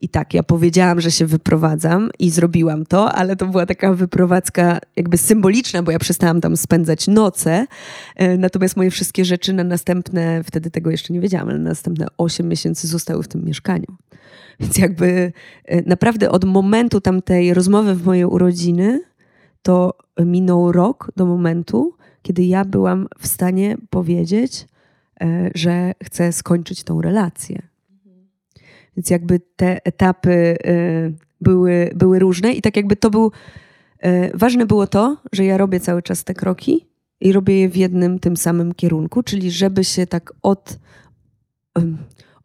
[0.00, 4.78] I tak, ja powiedziałam, że się wyprowadzam i zrobiłam to, ale to była taka wyprowadzka
[4.96, 7.66] jakby symboliczna, bo ja przestałam tam spędzać noce.
[8.16, 12.06] E, Natomiast moje wszystkie rzeczy na następne, wtedy tego jeszcze nie wiedziałam, ale na następne
[12.18, 13.96] 8 miesięcy zostały w tym mieszkaniu.
[14.60, 15.32] Więc jakby
[15.64, 19.02] e, naprawdę od momentu tamtej rozmowy w moje urodziny,
[19.62, 19.94] to
[20.24, 24.66] minął rok do momentu, kiedy ja byłam w stanie powiedzieć,
[25.20, 27.62] e, że chcę skończyć tą relację.
[28.98, 33.32] Więc jakby te etapy y, były, były różne i tak jakby to był.
[34.04, 36.86] y, Ważne było to, że ja robię cały czas te kroki
[37.20, 40.78] i robię je w jednym tym samym kierunku, czyli żeby się tak od,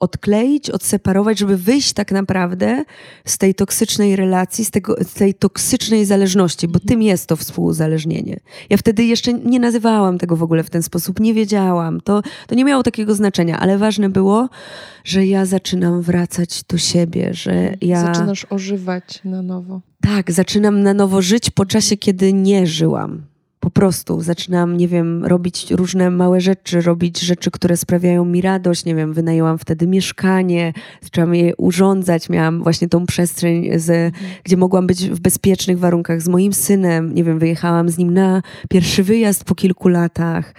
[0.03, 2.83] odkleić, odseparować, żeby wyjść tak naprawdę
[3.25, 8.39] z tej toksycznej relacji, z, tego, z tej toksycznej zależności, bo tym jest to współuzależnienie.
[8.69, 12.01] Ja wtedy jeszcze nie nazywałam tego w ogóle w ten sposób, nie wiedziałam.
[12.01, 14.49] To, to nie miało takiego znaczenia, ale ważne było,
[15.03, 18.13] że ja zaczynam wracać do siebie, że ja...
[18.13, 19.81] Zaczynasz ożywać na nowo.
[20.01, 23.32] Tak, zaczynam na nowo żyć po czasie, kiedy nie żyłam.
[23.63, 28.85] Po prostu zaczynam, nie wiem, robić różne małe rzeczy, robić rzeczy, które sprawiają mi radość.
[28.85, 32.29] Nie wiem, wynajęłam wtedy mieszkanie, zaczęłam je urządzać.
[32.29, 37.13] Miałam właśnie tą przestrzeń, z, gdzie mogłam być w bezpiecznych warunkach z moim synem.
[37.13, 40.53] Nie wiem, wyjechałam z nim na pierwszy wyjazd po kilku latach.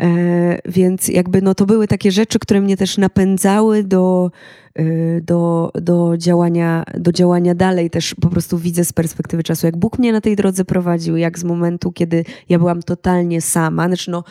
[0.00, 4.30] E, więc jakby no to były takie rzeczy, które mnie też napędzały do,
[4.78, 7.90] y, do, do, działania, do działania dalej.
[7.90, 11.38] Też po prostu widzę z perspektywy czasu, jak Bóg mnie na tej drodze prowadził, jak
[11.38, 13.86] z momentu, kiedy ja byłam totalnie sama.
[13.86, 14.24] Znaczy no,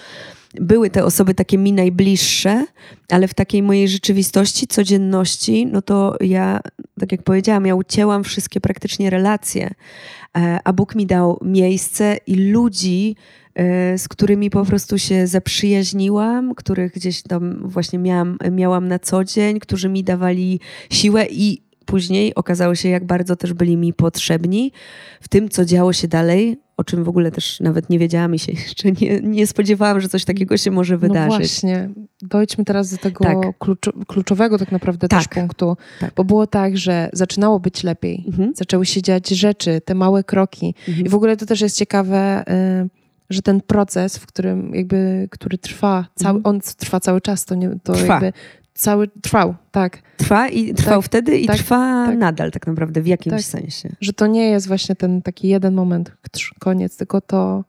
[0.56, 2.66] były te osoby takie mi najbliższe,
[3.10, 6.60] ale w takiej mojej rzeczywistości, codzienności, no to ja,
[7.00, 9.74] tak jak powiedziałam, ja ucięłam wszystkie praktycznie relacje,
[10.38, 13.16] e, a Bóg mi dał miejsce i ludzi,
[13.56, 19.24] e, z którymi po prostu się zaprzyjaźniłam, których gdzieś tam właśnie miałam, miałam na co
[19.24, 24.72] dzień, którzy mi dawali siłę i później okazało się, jak bardzo też byli mi potrzebni
[25.22, 28.40] w tym, co działo się dalej, o czym w ogóle też nawet nie wiedziałam i
[28.40, 31.38] się jeszcze nie, nie spodziewałam, że coś takiego się może No wydarzyć.
[31.38, 31.90] właśnie.
[32.22, 33.38] Dojdźmy teraz do tego Tak.
[33.60, 35.34] kluczo- kluczowego tak naprawdę też Tak.
[35.34, 35.78] punktu.
[36.00, 36.12] Tak.
[36.16, 38.24] Bo było tak, że zaczynało być lepiej.
[38.28, 38.52] Mhm.
[38.56, 40.76] Zaczęły się dziać rzeczy, te małe kroki.
[41.06, 42.44] I w ogóle to też jest ciekawe,
[42.86, 42.90] y,
[43.30, 47.70] że ten proces, w którym jakby, który trwa, cały, on trwa cały czas, to, nie,
[47.84, 48.00] to Mhm.
[48.00, 48.14] Trwa.
[48.14, 48.34] jakby
[48.78, 50.02] cały, trwał, tak.
[50.18, 52.18] Trwa i trwał Tak, wtedy i tak, trwa tak.
[52.18, 53.42] nadal tak naprawdę w jakimś Tak.
[53.62, 53.90] sensie.
[54.02, 56.12] Że to nie jest właśnie ten taki jeden moment,
[56.60, 57.64] koniec, tylko to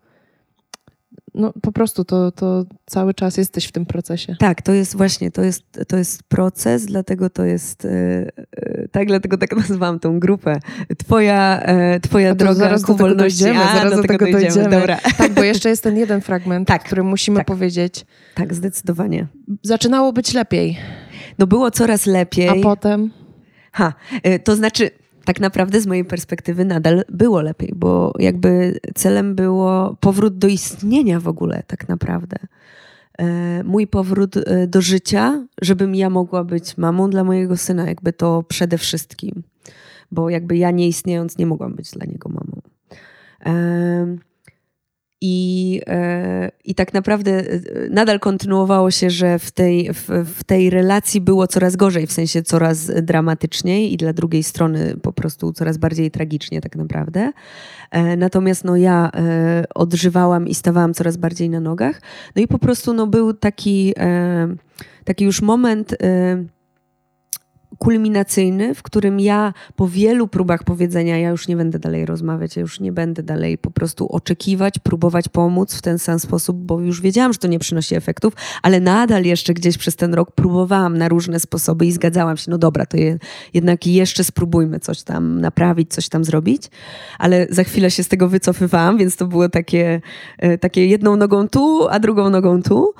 [1.39, 4.36] no po prostu to, to cały czas jesteś w tym procesie.
[4.39, 7.89] Tak, to jest właśnie, to jest, to jest proces, dlatego to jest, e,
[8.57, 10.61] e, tak, dlatego tak nazwałam tą grupę.
[10.99, 13.45] Twoja, e, twoja droga zaraz ku do tego wolności.
[13.45, 14.68] dojdziemy, A, zaraz do tego dojdziemy.
[14.70, 14.99] Dobra.
[15.18, 17.47] Tak, bo jeszcze jest ten jeden fragment, Tak, który musimy tak.
[17.47, 18.07] powiedzieć.
[18.34, 19.26] Tak, zdecydowanie.
[19.62, 20.78] Zaczynało być lepiej,
[21.39, 22.49] No było coraz lepiej.
[22.49, 23.11] a potem
[23.72, 24.91] Ha, e, to znaczy,
[25.29, 31.20] tak naprawdę z mojej perspektywy nadal było lepiej, bo jakby celem było powrót do istnienia
[31.20, 32.37] w ogóle, tak naprawdę.
[33.18, 38.12] E, Mój powrót e, do życia, żebym ja mogła być mamą dla mojego syna, jakby
[38.12, 39.43] to przede wszystkim,
[40.11, 42.61] bo jakby ja nie istniejąc nie mogłam być dla niego mamą.
[45.21, 47.61] I, e, I tak naprawdę e,
[47.91, 52.43] nadal kontynuowało się, że w tej, w, w tej relacji było coraz gorzej, w sensie
[52.43, 57.33] coraz dramatyczniej i dla drugiej strony po prostu coraz bardziej tragicznie tak naprawdę.
[57.91, 59.11] E, Natomiast no, ja
[59.75, 62.01] odżywałam i stawałam coraz bardziej na nogach.
[62.37, 63.95] No i po prostu no, był taki,
[65.05, 65.97] taki już moment
[67.79, 72.62] kulminacyjny, w którym ja po wielu próbach powiedzenia, ja już nie będę dalej rozmawiać, ja
[72.62, 77.01] już nie będę dalej po prostu oczekiwać, próbować pomóc w ten sam sposób, bo już
[77.01, 81.09] wiedziałam, że to nie przynosi efektów, ale nadal jeszcze gdzieś przez ten rok próbowałam na
[81.09, 83.18] różne sposoby i zgadzałam się, no dobra, to je,
[83.55, 86.62] jednak jeszcze spróbujmy coś tam naprawić, coś tam zrobić,
[87.18, 90.01] ale za chwilę się z tego wycofywałam, więc to było takie,
[90.39, 92.95] e, takie jedną nogą tu, a drugą nogą tu.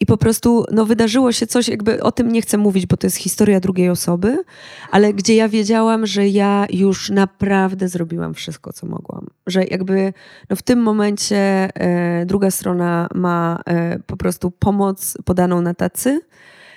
[0.00, 3.06] I po prostu no, wydarzyło się coś, jakby o tym nie chcę mówić, bo to
[3.06, 4.44] jest historia drugiej osoby,
[4.90, 9.26] ale gdzie ja wiedziałam, że ja już naprawdę zrobiłam wszystko, co mogłam.
[9.46, 10.12] Że jakby
[10.50, 11.36] no, w tym momencie
[11.74, 16.20] e, druga strona ma e, po prostu pomoc podaną na tacy.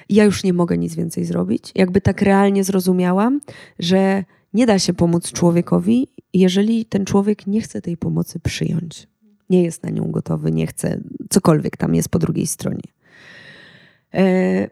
[0.10, 1.72] i Ja już nie mogę nic więcej zrobić.
[1.76, 3.42] Jakby tak realnie zrozumiałam,
[3.80, 9.08] że nie da się pomóc człowiekowi, jeżeli ten człowiek nie chce tej pomocy przyjąć.
[9.50, 11.00] Nie jest na nią gotowy, nie chce,
[11.30, 12.99] cokolwiek tam jest po drugiej stronie.
[14.14, 14.70] E,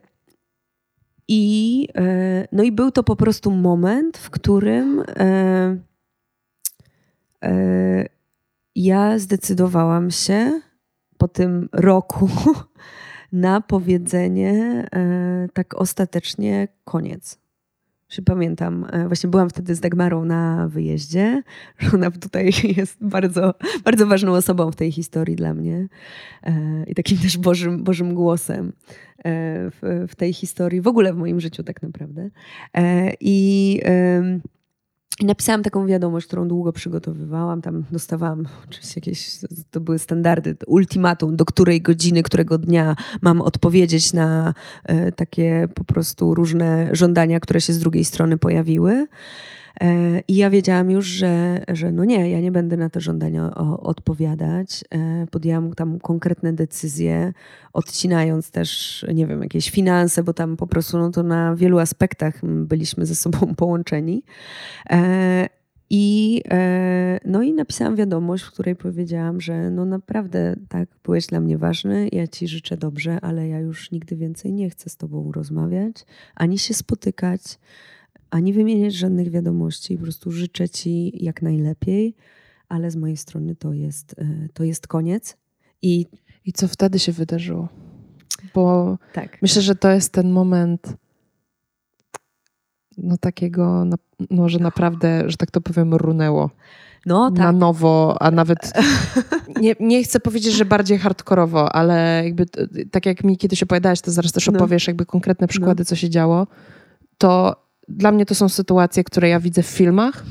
[1.27, 5.77] I, e, no i był to po prostu moment, w którym e,
[8.75, 10.61] ja zdecydowałam się
[11.17, 12.29] po tym roku
[13.31, 14.85] na powiedzenie
[15.53, 17.46] tak ostatecznie koniec.
[18.07, 21.43] Czy pamiętam, e, właśnie byłam wtedy z Dagmarą na wyjeździe,
[21.79, 23.53] że ona tutaj jest bardzo,
[23.83, 25.87] bardzo ważną osobą w tej historii dla mnie
[26.43, 28.71] e, i takim też Bożym, Bożym głosem e,
[29.71, 32.29] w, w tej historii, w ogóle w moim życiu tak naprawdę.
[33.21, 33.81] I
[35.19, 37.61] i napisałam taką wiadomość, którą długo przygotowywałam.
[37.61, 39.29] Tam dostawałam oczywiście jakieś,
[39.71, 44.53] to były standardy, ultimatum, do której godziny, którego dnia mam odpowiedzieć na
[44.83, 49.07] e, takie po prostu różne żądania, które się z drugiej strony pojawiły.
[49.81, 53.55] E, I ja wiedziałam już, że, że no nie, ja nie będę na te żądania
[53.55, 54.83] o, odpowiadać.
[54.91, 57.33] E, podjęłam tam konkretne decyzje,
[57.73, 62.45] odcinając też, nie wiem, jakieś finanse, bo tam po prostu no to na wielu aspektach
[62.45, 64.23] byliśmy ze sobą połączeni.
[64.89, 65.49] E,
[65.89, 66.43] I,
[67.25, 72.09] no i napisałam wiadomość, w której powiedziałam, że no naprawdę tak, byłeś dla mnie ważny,
[72.11, 76.05] ja ci życzę dobrze, ale ja już nigdy więcej nie chcę z tobą rozmawiać,
[76.35, 77.41] ani się spotykać,
[78.29, 79.97] ani wymieniać żadnych wiadomości.
[79.97, 82.15] Po prostu życzę ci jak najlepiej,
[82.69, 85.37] ale z mojej strony to jest, e, to jest koniec.
[85.81, 86.05] I
[86.45, 87.67] I co wtedy się wydarzyło?
[88.53, 89.41] Bo tak.
[89.41, 90.93] myślę, że to jest ten moment
[92.97, 93.95] no takiego, no,
[94.29, 96.49] no że naprawdę, że tak to powiem, runęło
[97.05, 97.55] No na tak.
[97.55, 98.73] nowo, a nawet
[99.61, 102.45] nie, nie chcę powiedzieć, że bardziej hardkorowo, ale jakby
[102.91, 104.53] tak jak mi kiedyś opowiadałaś, to zaraz też No.
[104.53, 106.47] opowiesz jakby konkretne przykłady, co się działo,
[107.17, 107.55] to
[107.87, 110.23] dla mnie to są sytuacje, które ja widzę w filmach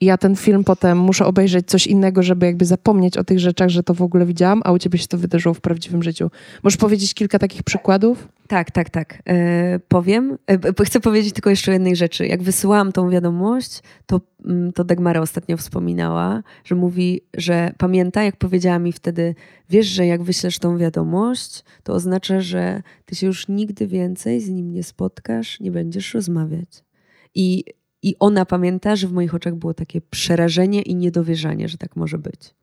[0.00, 3.68] i ja ten film potem muszę obejrzeć coś innego, żeby jakby zapomnieć o tych rzeczach,
[3.68, 6.30] że to w ogóle widziałam, a u ciebie się to wydarzyło w prawdziwym życiu.
[6.62, 8.28] Możesz powiedzieć kilka takich przykładów?
[8.48, 9.22] Tak, tak, tak.
[9.26, 10.38] E, powiem.
[10.46, 12.26] E, chcę powiedzieć tylko jeszcze jednej rzeczy.
[12.26, 18.36] Jak wysyłałam tą wiadomość, to, mm, to Dagmara ostatnio wspominała, że mówi, że pamięta, jak
[18.36, 19.34] powiedziała mi wtedy,
[19.70, 24.48] wiesz, że jak wyślesz tą wiadomość, to oznacza, że ty się już nigdy więcej z
[24.48, 26.87] nim nie spotkasz, nie będziesz rozmawiać.
[27.34, 27.64] I,
[28.02, 32.18] I ona pamięta, że w moich oczach było takie przerażenie i niedowierzanie, że tak może
[32.18, 32.54] być.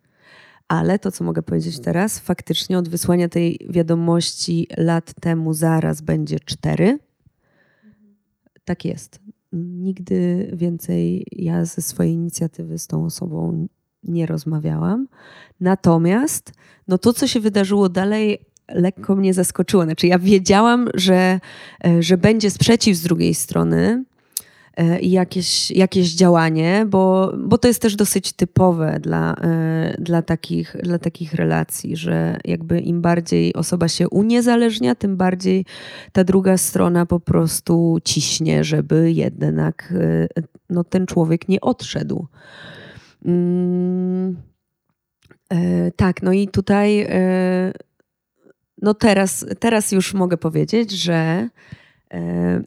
[0.68, 6.40] Ale to, co mogę powiedzieć teraz, faktycznie od wysłania tej wiadomości lat temu zaraz będzie
[6.40, 7.00] cztery.
[8.66, 9.20] Tak jest.
[9.54, 13.68] Nigdy więcej ja ze swojej inicjatywy z tą osobą
[14.04, 15.08] nie rozmawiałam.
[15.60, 16.54] Natomiast
[16.88, 19.84] no to, co się wydarzyło dalej, lekko mnie zaskoczyło.
[19.84, 21.40] Znaczy, ja wiedziałam, że,
[21.86, 24.04] e, że będzie sprzeciw z drugiej strony
[25.02, 30.76] i jakieś, jakieś działanie, bo, bo to jest też dosyć typowe dla, e, dla, takich,
[30.84, 35.66] dla takich relacji, że jakby im bardziej osoba się uniezależnia, tym bardziej
[36.12, 42.28] ta druga strona po prostu ciśnie, żeby jednak e, no, ten człowiek nie odszedł.
[43.26, 44.38] Mm,
[45.50, 47.74] e, tak, no i tutaj e,
[48.82, 51.50] no teraz, teraz już mogę powiedzieć, że
[52.14, 52.64] e,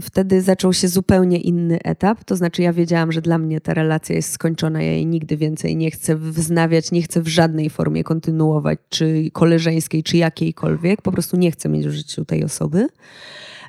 [0.00, 2.24] wtedy zaczął się zupełnie inny etap.
[2.24, 5.76] To znaczy, ja wiedziałam, że dla mnie ta relacja jest skończona, ja jej nigdy więcej
[5.76, 11.02] nie chcę wznawiać, nie chcę w żadnej formie kontynuować, czy koleżeńskiej, czy jakiejkolwiek.
[11.02, 12.86] Po prostu nie chcę mieć w życiu tej osoby.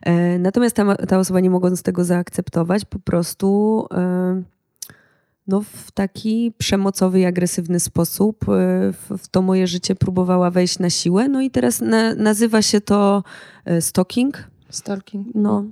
[0.01, 4.43] E, Natomiast ta, ta osoba, nie mogąc tego zaakceptować, po prostu e,
[5.47, 8.47] no, w taki przemocowy i agresywny sposób e,
[8.93, 11.28] w, to moje życie próbowała wejść na siłę.
[11.28, 13.24] No i teraz na, nazywa się to
[13.80, 14.51] stalking.
[14.72, 15.28] Stalking.
[15.36, 15.63] No,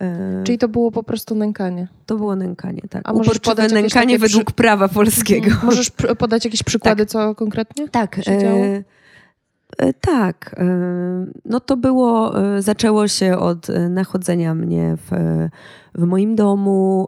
[0.00, 1.88] e, Czyli to było po prostu nękanie.
[2.06, 3.02] to było nękanie, tak.
[3.04, 5.50] A możesz Uporczywe podać nękanie według przy- prawa polskiego.
[5.62, 7.88] Możesz pr- podać jakieś przykłady, co konkretnie?
[7.88, 8.18] Tak.
[8.18, 8.84] E,
[9.78, 10.54] e, tak.
[10.58, 10.64] E,
[11.44, 15.10] no to było, e, zaczęło się od e, nachodzenia mnie w,
[15.94, 17.06] w moim domu,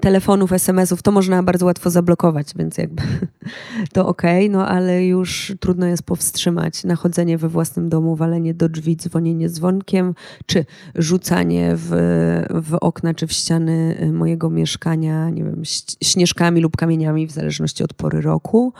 [0.00, 1.02] telefonów, SMS-ów.
[1.02, 3.02] To można bardzo łatwo zablokować, więc jakby
[3.94, 8.96] to okej, no ale już trudno jest powstrzymać nachodzenie we własnym domu, walenie do drzwi,
[8.96, 10.14] dzwonienie dzwonkiem,
[10.46, 10.64] czy
[10.94, 11.88] rzucanie w,
[12.50, 15.62] w okna, czy w ściany e, mojego mieszkania, nie wiem,
[16.02, 18.72] śnieżkami lub kamieniami, w zależności od pory roku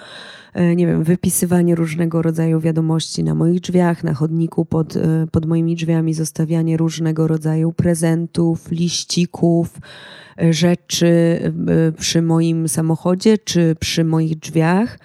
[0.76, 5.76] nie wiem, wypisywanie różnego rodzaju wiadomości na moich drzwiach, na chodniku pod, e, pod moimi
[5.76, 9.78] drzwiami, zostawianie różnego rodzaju prezentów, liścików,
[10.42, 11.06] e, rzeczy
[11.68, 14.98] e, przy moim samochodzie czy przy moich drzwiach.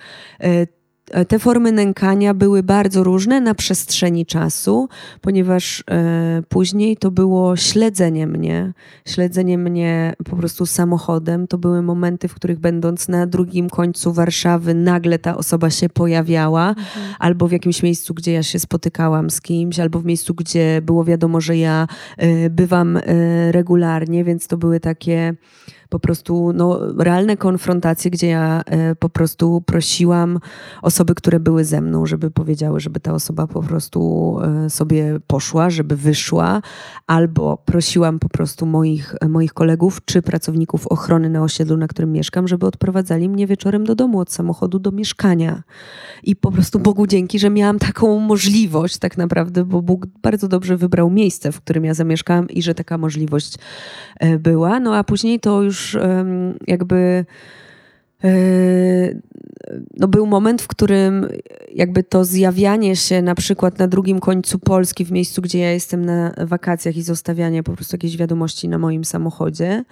[1.11, 4.89] E, Te formy nękania były bardzo różne na przestrzeni czasu,
[5.21, 8.73] ponieważ e, później to było śledzenie mnie,
[9.07, 11.47] śledzenie mnie po prostu samochodem.
[11.47, 16.75] To były momenty, w których będąc na drugim końcu Warszawy, nagle ta osoba się pojawiała,
[17.19, 21.03] albo w jakimś miejscu, gdzie ja się spotykałam z kimś, albo w miejscu, gdzie było
[21.03, 21.87] wiadomo, że ja
[22.17, 23.01] e, bywam e,
[23.51, 25.35] regularnie, więc to były takie
[25.91, 30.39] po prostu no, realne konfrontacje, gdzie ja e, po prostu prosiłam
[30.81, 33.99] osoby, które były ze mną, żeby powiedziały, żeby ta osoba po prostu
[34.65, 36.61] e, sobie poszła, żeby wyszła,
[37.07, 42.47] albo prosiłam po prostu moich, moich kolegów czy pracowników ochrony na osiedlu, na którym mieszkam,
[42.47, 45.63] żeby odprowadzali mnie wieczorem do domu, od samochodu do mieszkania.
[46.23, 50.77] I po prostu Bogu dzięki, że miałam taką możliwość tak naprawdę, bo Bóg bardzo dobrze
[50.77, 53.57] wybrał miejsce, w którym ja zamieszkałam i że taka możliwość
[54.19, 54.79] e, była.
[54.79, 57.25] No a później to już em, jakby
[58.23, 58.29] e,
[59.97, 61.27] no był moment, w którym
[61.73, 66.05] jakby to zjawianie się na przykład na drugim końcu Polski, w miejscu, gdzie ja jestem
[66.05, 69.83] na wakacjach i zostawianie po prostu jakiejś wiadomości na moim samochodzie,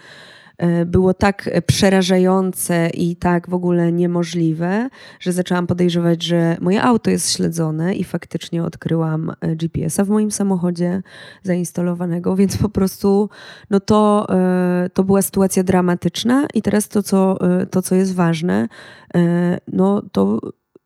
[0.85, 4.89] było tak przerażające i tak w ogóle niemożliwe,
[5.19, 10.31] że zaczęłam podejrzewać, że moje auto jest śledzone i faktycznie odkryłam e, GPS-a w moim
[10.31, 11.01] samochodzie
[11.43, 13.29] zainstalowanego, więc po prostu
[13.69, 18.15] no to, e, to była sytuacja dramatyczna i teraz to, co, e, to, co jest
[18.15, 18.67] ważne,
[19.15, 20.39] e, no to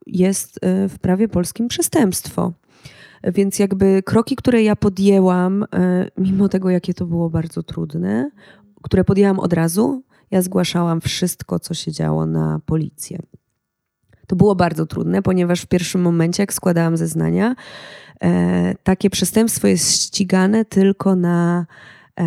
[0.08, 2.54] jest e, w prawie polskim przestępstwo.
[3.24, 8.32] Więc jakby kroki, które ja podjęłam, e, mimo tego, jakie to było bardzo trudne,
[8.84, 13.20] które podjęłam od razu, ja zgłaszałam wszystko, co się działo na policję.
[14.28, 17.56] To było bardzo trudne, ponieważ w pierwszym momencie, jak składałam zeznania,
[18.22, 21.66] e, takie przestępstwo jest ścigane tylko na,
[22.20, 22.26] e,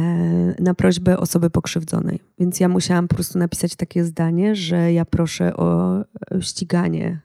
[0.63, 2.21] na prośbę osoby pokrzywdzonej.
[2.39, 6.01] Więc ja musiałam po prostu napisać takie zdanie, że ja proszę o
[6.41, 7.21] ściganie.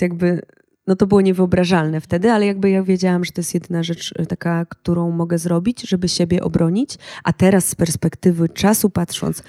[0.00, 0.42] Jakby,
[0.86, 4.26] no to było niewyobrażalne wtedy, ale jakby ja wiedziałam, że to jest jedyna rzecz e,
[4.26, 6.98] taka, którą mogę zrobić, żeby siebie obronić.
[7.24, 9.42] A teraz z perspektywy czasu patrząc,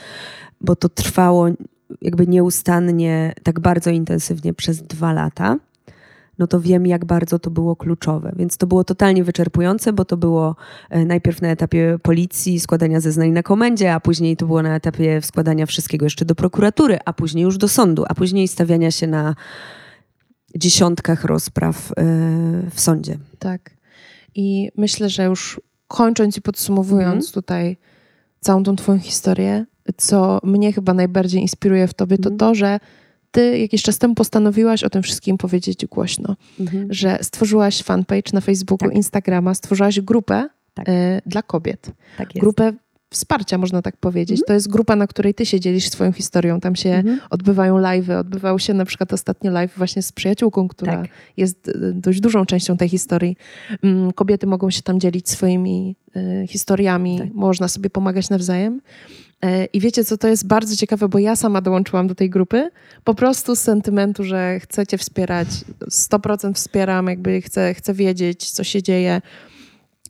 [0.61, 1.47] bo to trwało
[2.01, 5.57] jakby nieustannie, tak bardzo intensywnie przez dwa lata,
[6.39, 8.31] no to wiem, jak bardzo to było kluczowe.
[8.35, 10.55] Więc to było totalnie wyczerpujące, bo to było
[10.89, 15.21] e, najpierw na etapie policji, składania zeznań na komendzie, a później to było na etapie
[15.21, 19.35] składania wszystkiego jeszcze do prokuratury, a później już do sądu, a później stawiania się na
[20.57, 22.03] dziesiątkach rozpraw e,
[22.71, 23.17] w sądzie.
[23.39, 23.71] Tak.
[24.35, 27.33] I myślę, że już kończąc i podsumowując Mhm.
[27.33, 27.77] tutaj
[28.39, 29.65] całą tą twoją historię,
[29.97, 32.37] co mnie chyba najbardziej inspiruje w tobie, to Mhm.
[32.37, 32.79] to, że
[33.31, 36.35] ty jakiś czas temu postanowiłaś o tym wszystkim powiedzieć głośno.
[36.89, 38.95] Że stworzyłaś fanpage na Facebooku, Tak.
[38.97, 40.89] Instagrama, stworzyłaś grupę Tak.
[40.89, 41.91] e, dla kobiet.
[42.17, 42.41] Tak jest.
[42.43, 42.73] Grupę
[43.09, 44.41] wsparcia, można tak powiedzieć.
[44.47, 46.59] To jest grupa, na której ty się dzielisz swoją historią.
[46.59, 47.19] Tam się Mhm.
[47.29, 48.19] odbywają live'y.
[48.19, 51.07] Odbywał się na przykład ostatnio live właśnie z przyjaciółką, która Tak.
[51.37, 53.37] jest y, dość dużą częścią tej historii.
[53.83, 55.95] Mm, Kobiety mogą się tam dzielić swoimi
[56.43, 57.33] y, historiami, Tak.
[57.33, 58.81] można sobie pomagać nawzajem.
[59.41, 62.69] E, I wiecie, co to jest bardzo ciekawe, bo ja sama dołączyłam do tej grupy,
[63.03, 65.47] po prostu z sentymentu, że chcecie wspierać,
[65.91, 69.21] 100% wspieram, jakby chcę, chcę wiedzieć, co się dzieje.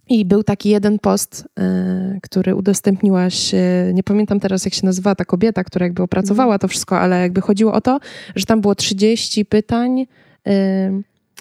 [0.10, 3.52] I był taki jeden post, e, który udostępniłaś,
[3.94, 7.42] nie pamiętam teraz jak się nazywała ta kobieta, która jakby opracowała to wszystko, ale jakby
[7.42, 8.00] chodziło o to,
[8.36, 10.06] że tam było 30 pytań,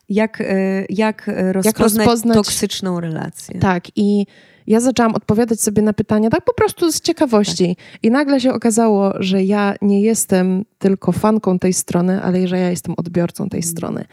[0.08, 3.60] Jak, e, jak e, rozpoznać, rozpoznać- toksyczną relację?
[3.60, 4.26] Tak, i
[4.66, 7.76] ja zaczęłam odpowiadać sobie na pytania tak po prostu z ciekawości.
[8.02, 12.70] I nagle się okazało, że ja nie jestem tylko fanką tej strony, ale że ja
[12.70, 14.04] jestem odbiorcą tej strony.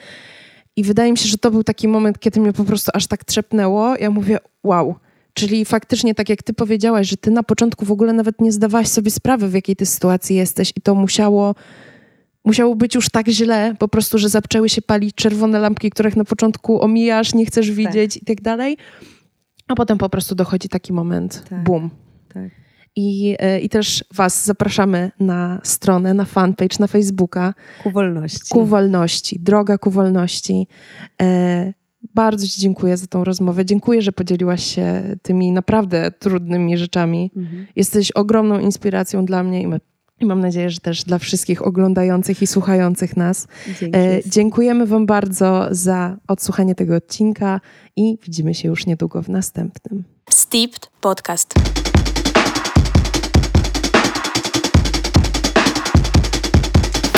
[0.76, 3.26] I wydaje mi się, że to był taki moment, kiedy mnie po prostu aż tak
[3.26, 3.96] trzepnęło.
[3.96, 4.96] Ja mówię, wow.
[5.34, 8.88] Czyli faktycznie, tak jak ty powiedziałaś, że ty na początku w ogóle nawet nie zdawałaś
[8.88, 11.56] sobie sprawy, w jakiej ty sytuacji jesteś, i to musiało,
[12.46, 16.26] musiało być już tak źle, po prostu, że zaczęły się palić czerwone lampki, których na
[16.26, 18.78] początku omijasz, nie chcesz widzieć i tak dalej.
[19.68, 21.64] A potem po prostu dochodzi taki moment, Tak.
[21.64, 21.90] boom.
[22.34, 22.63] Tak.
[22.96, 28.50] I, e, I też Was zapraszamy na stronę, na fanpage, na Facebooka Ku wolności.
[28.50, 30.68] ku wolności, droga ku wolności.
[31.22, 31.74] E,
[32.16, 33.66] bardzo Ci dziękuję za tą rozmowę.
[33.66, 37.32] Dziękuję, że podzieliłaś się tymi naprawdę trudnymi rzeczami.
[37.38, 37.68] Mhm.
[37.76, 39.78] Jesteś ogromną inspiracją dla mnie i, ma,
[40.20, 43.48] i mam nadzieję, że też dla wszystkich oglądających i słuchających nas.
[43.80, 43.98] Dzięki.
[43.98, 47.62] E, dziękujemy Wam bardzo za odsłuchanie tego odcinka
[47.96, 50.04] i widzimy się już niedługo w następnym.
[50.30, 51.54] Steeped Podcast.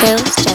[0.05, 0.54] Girls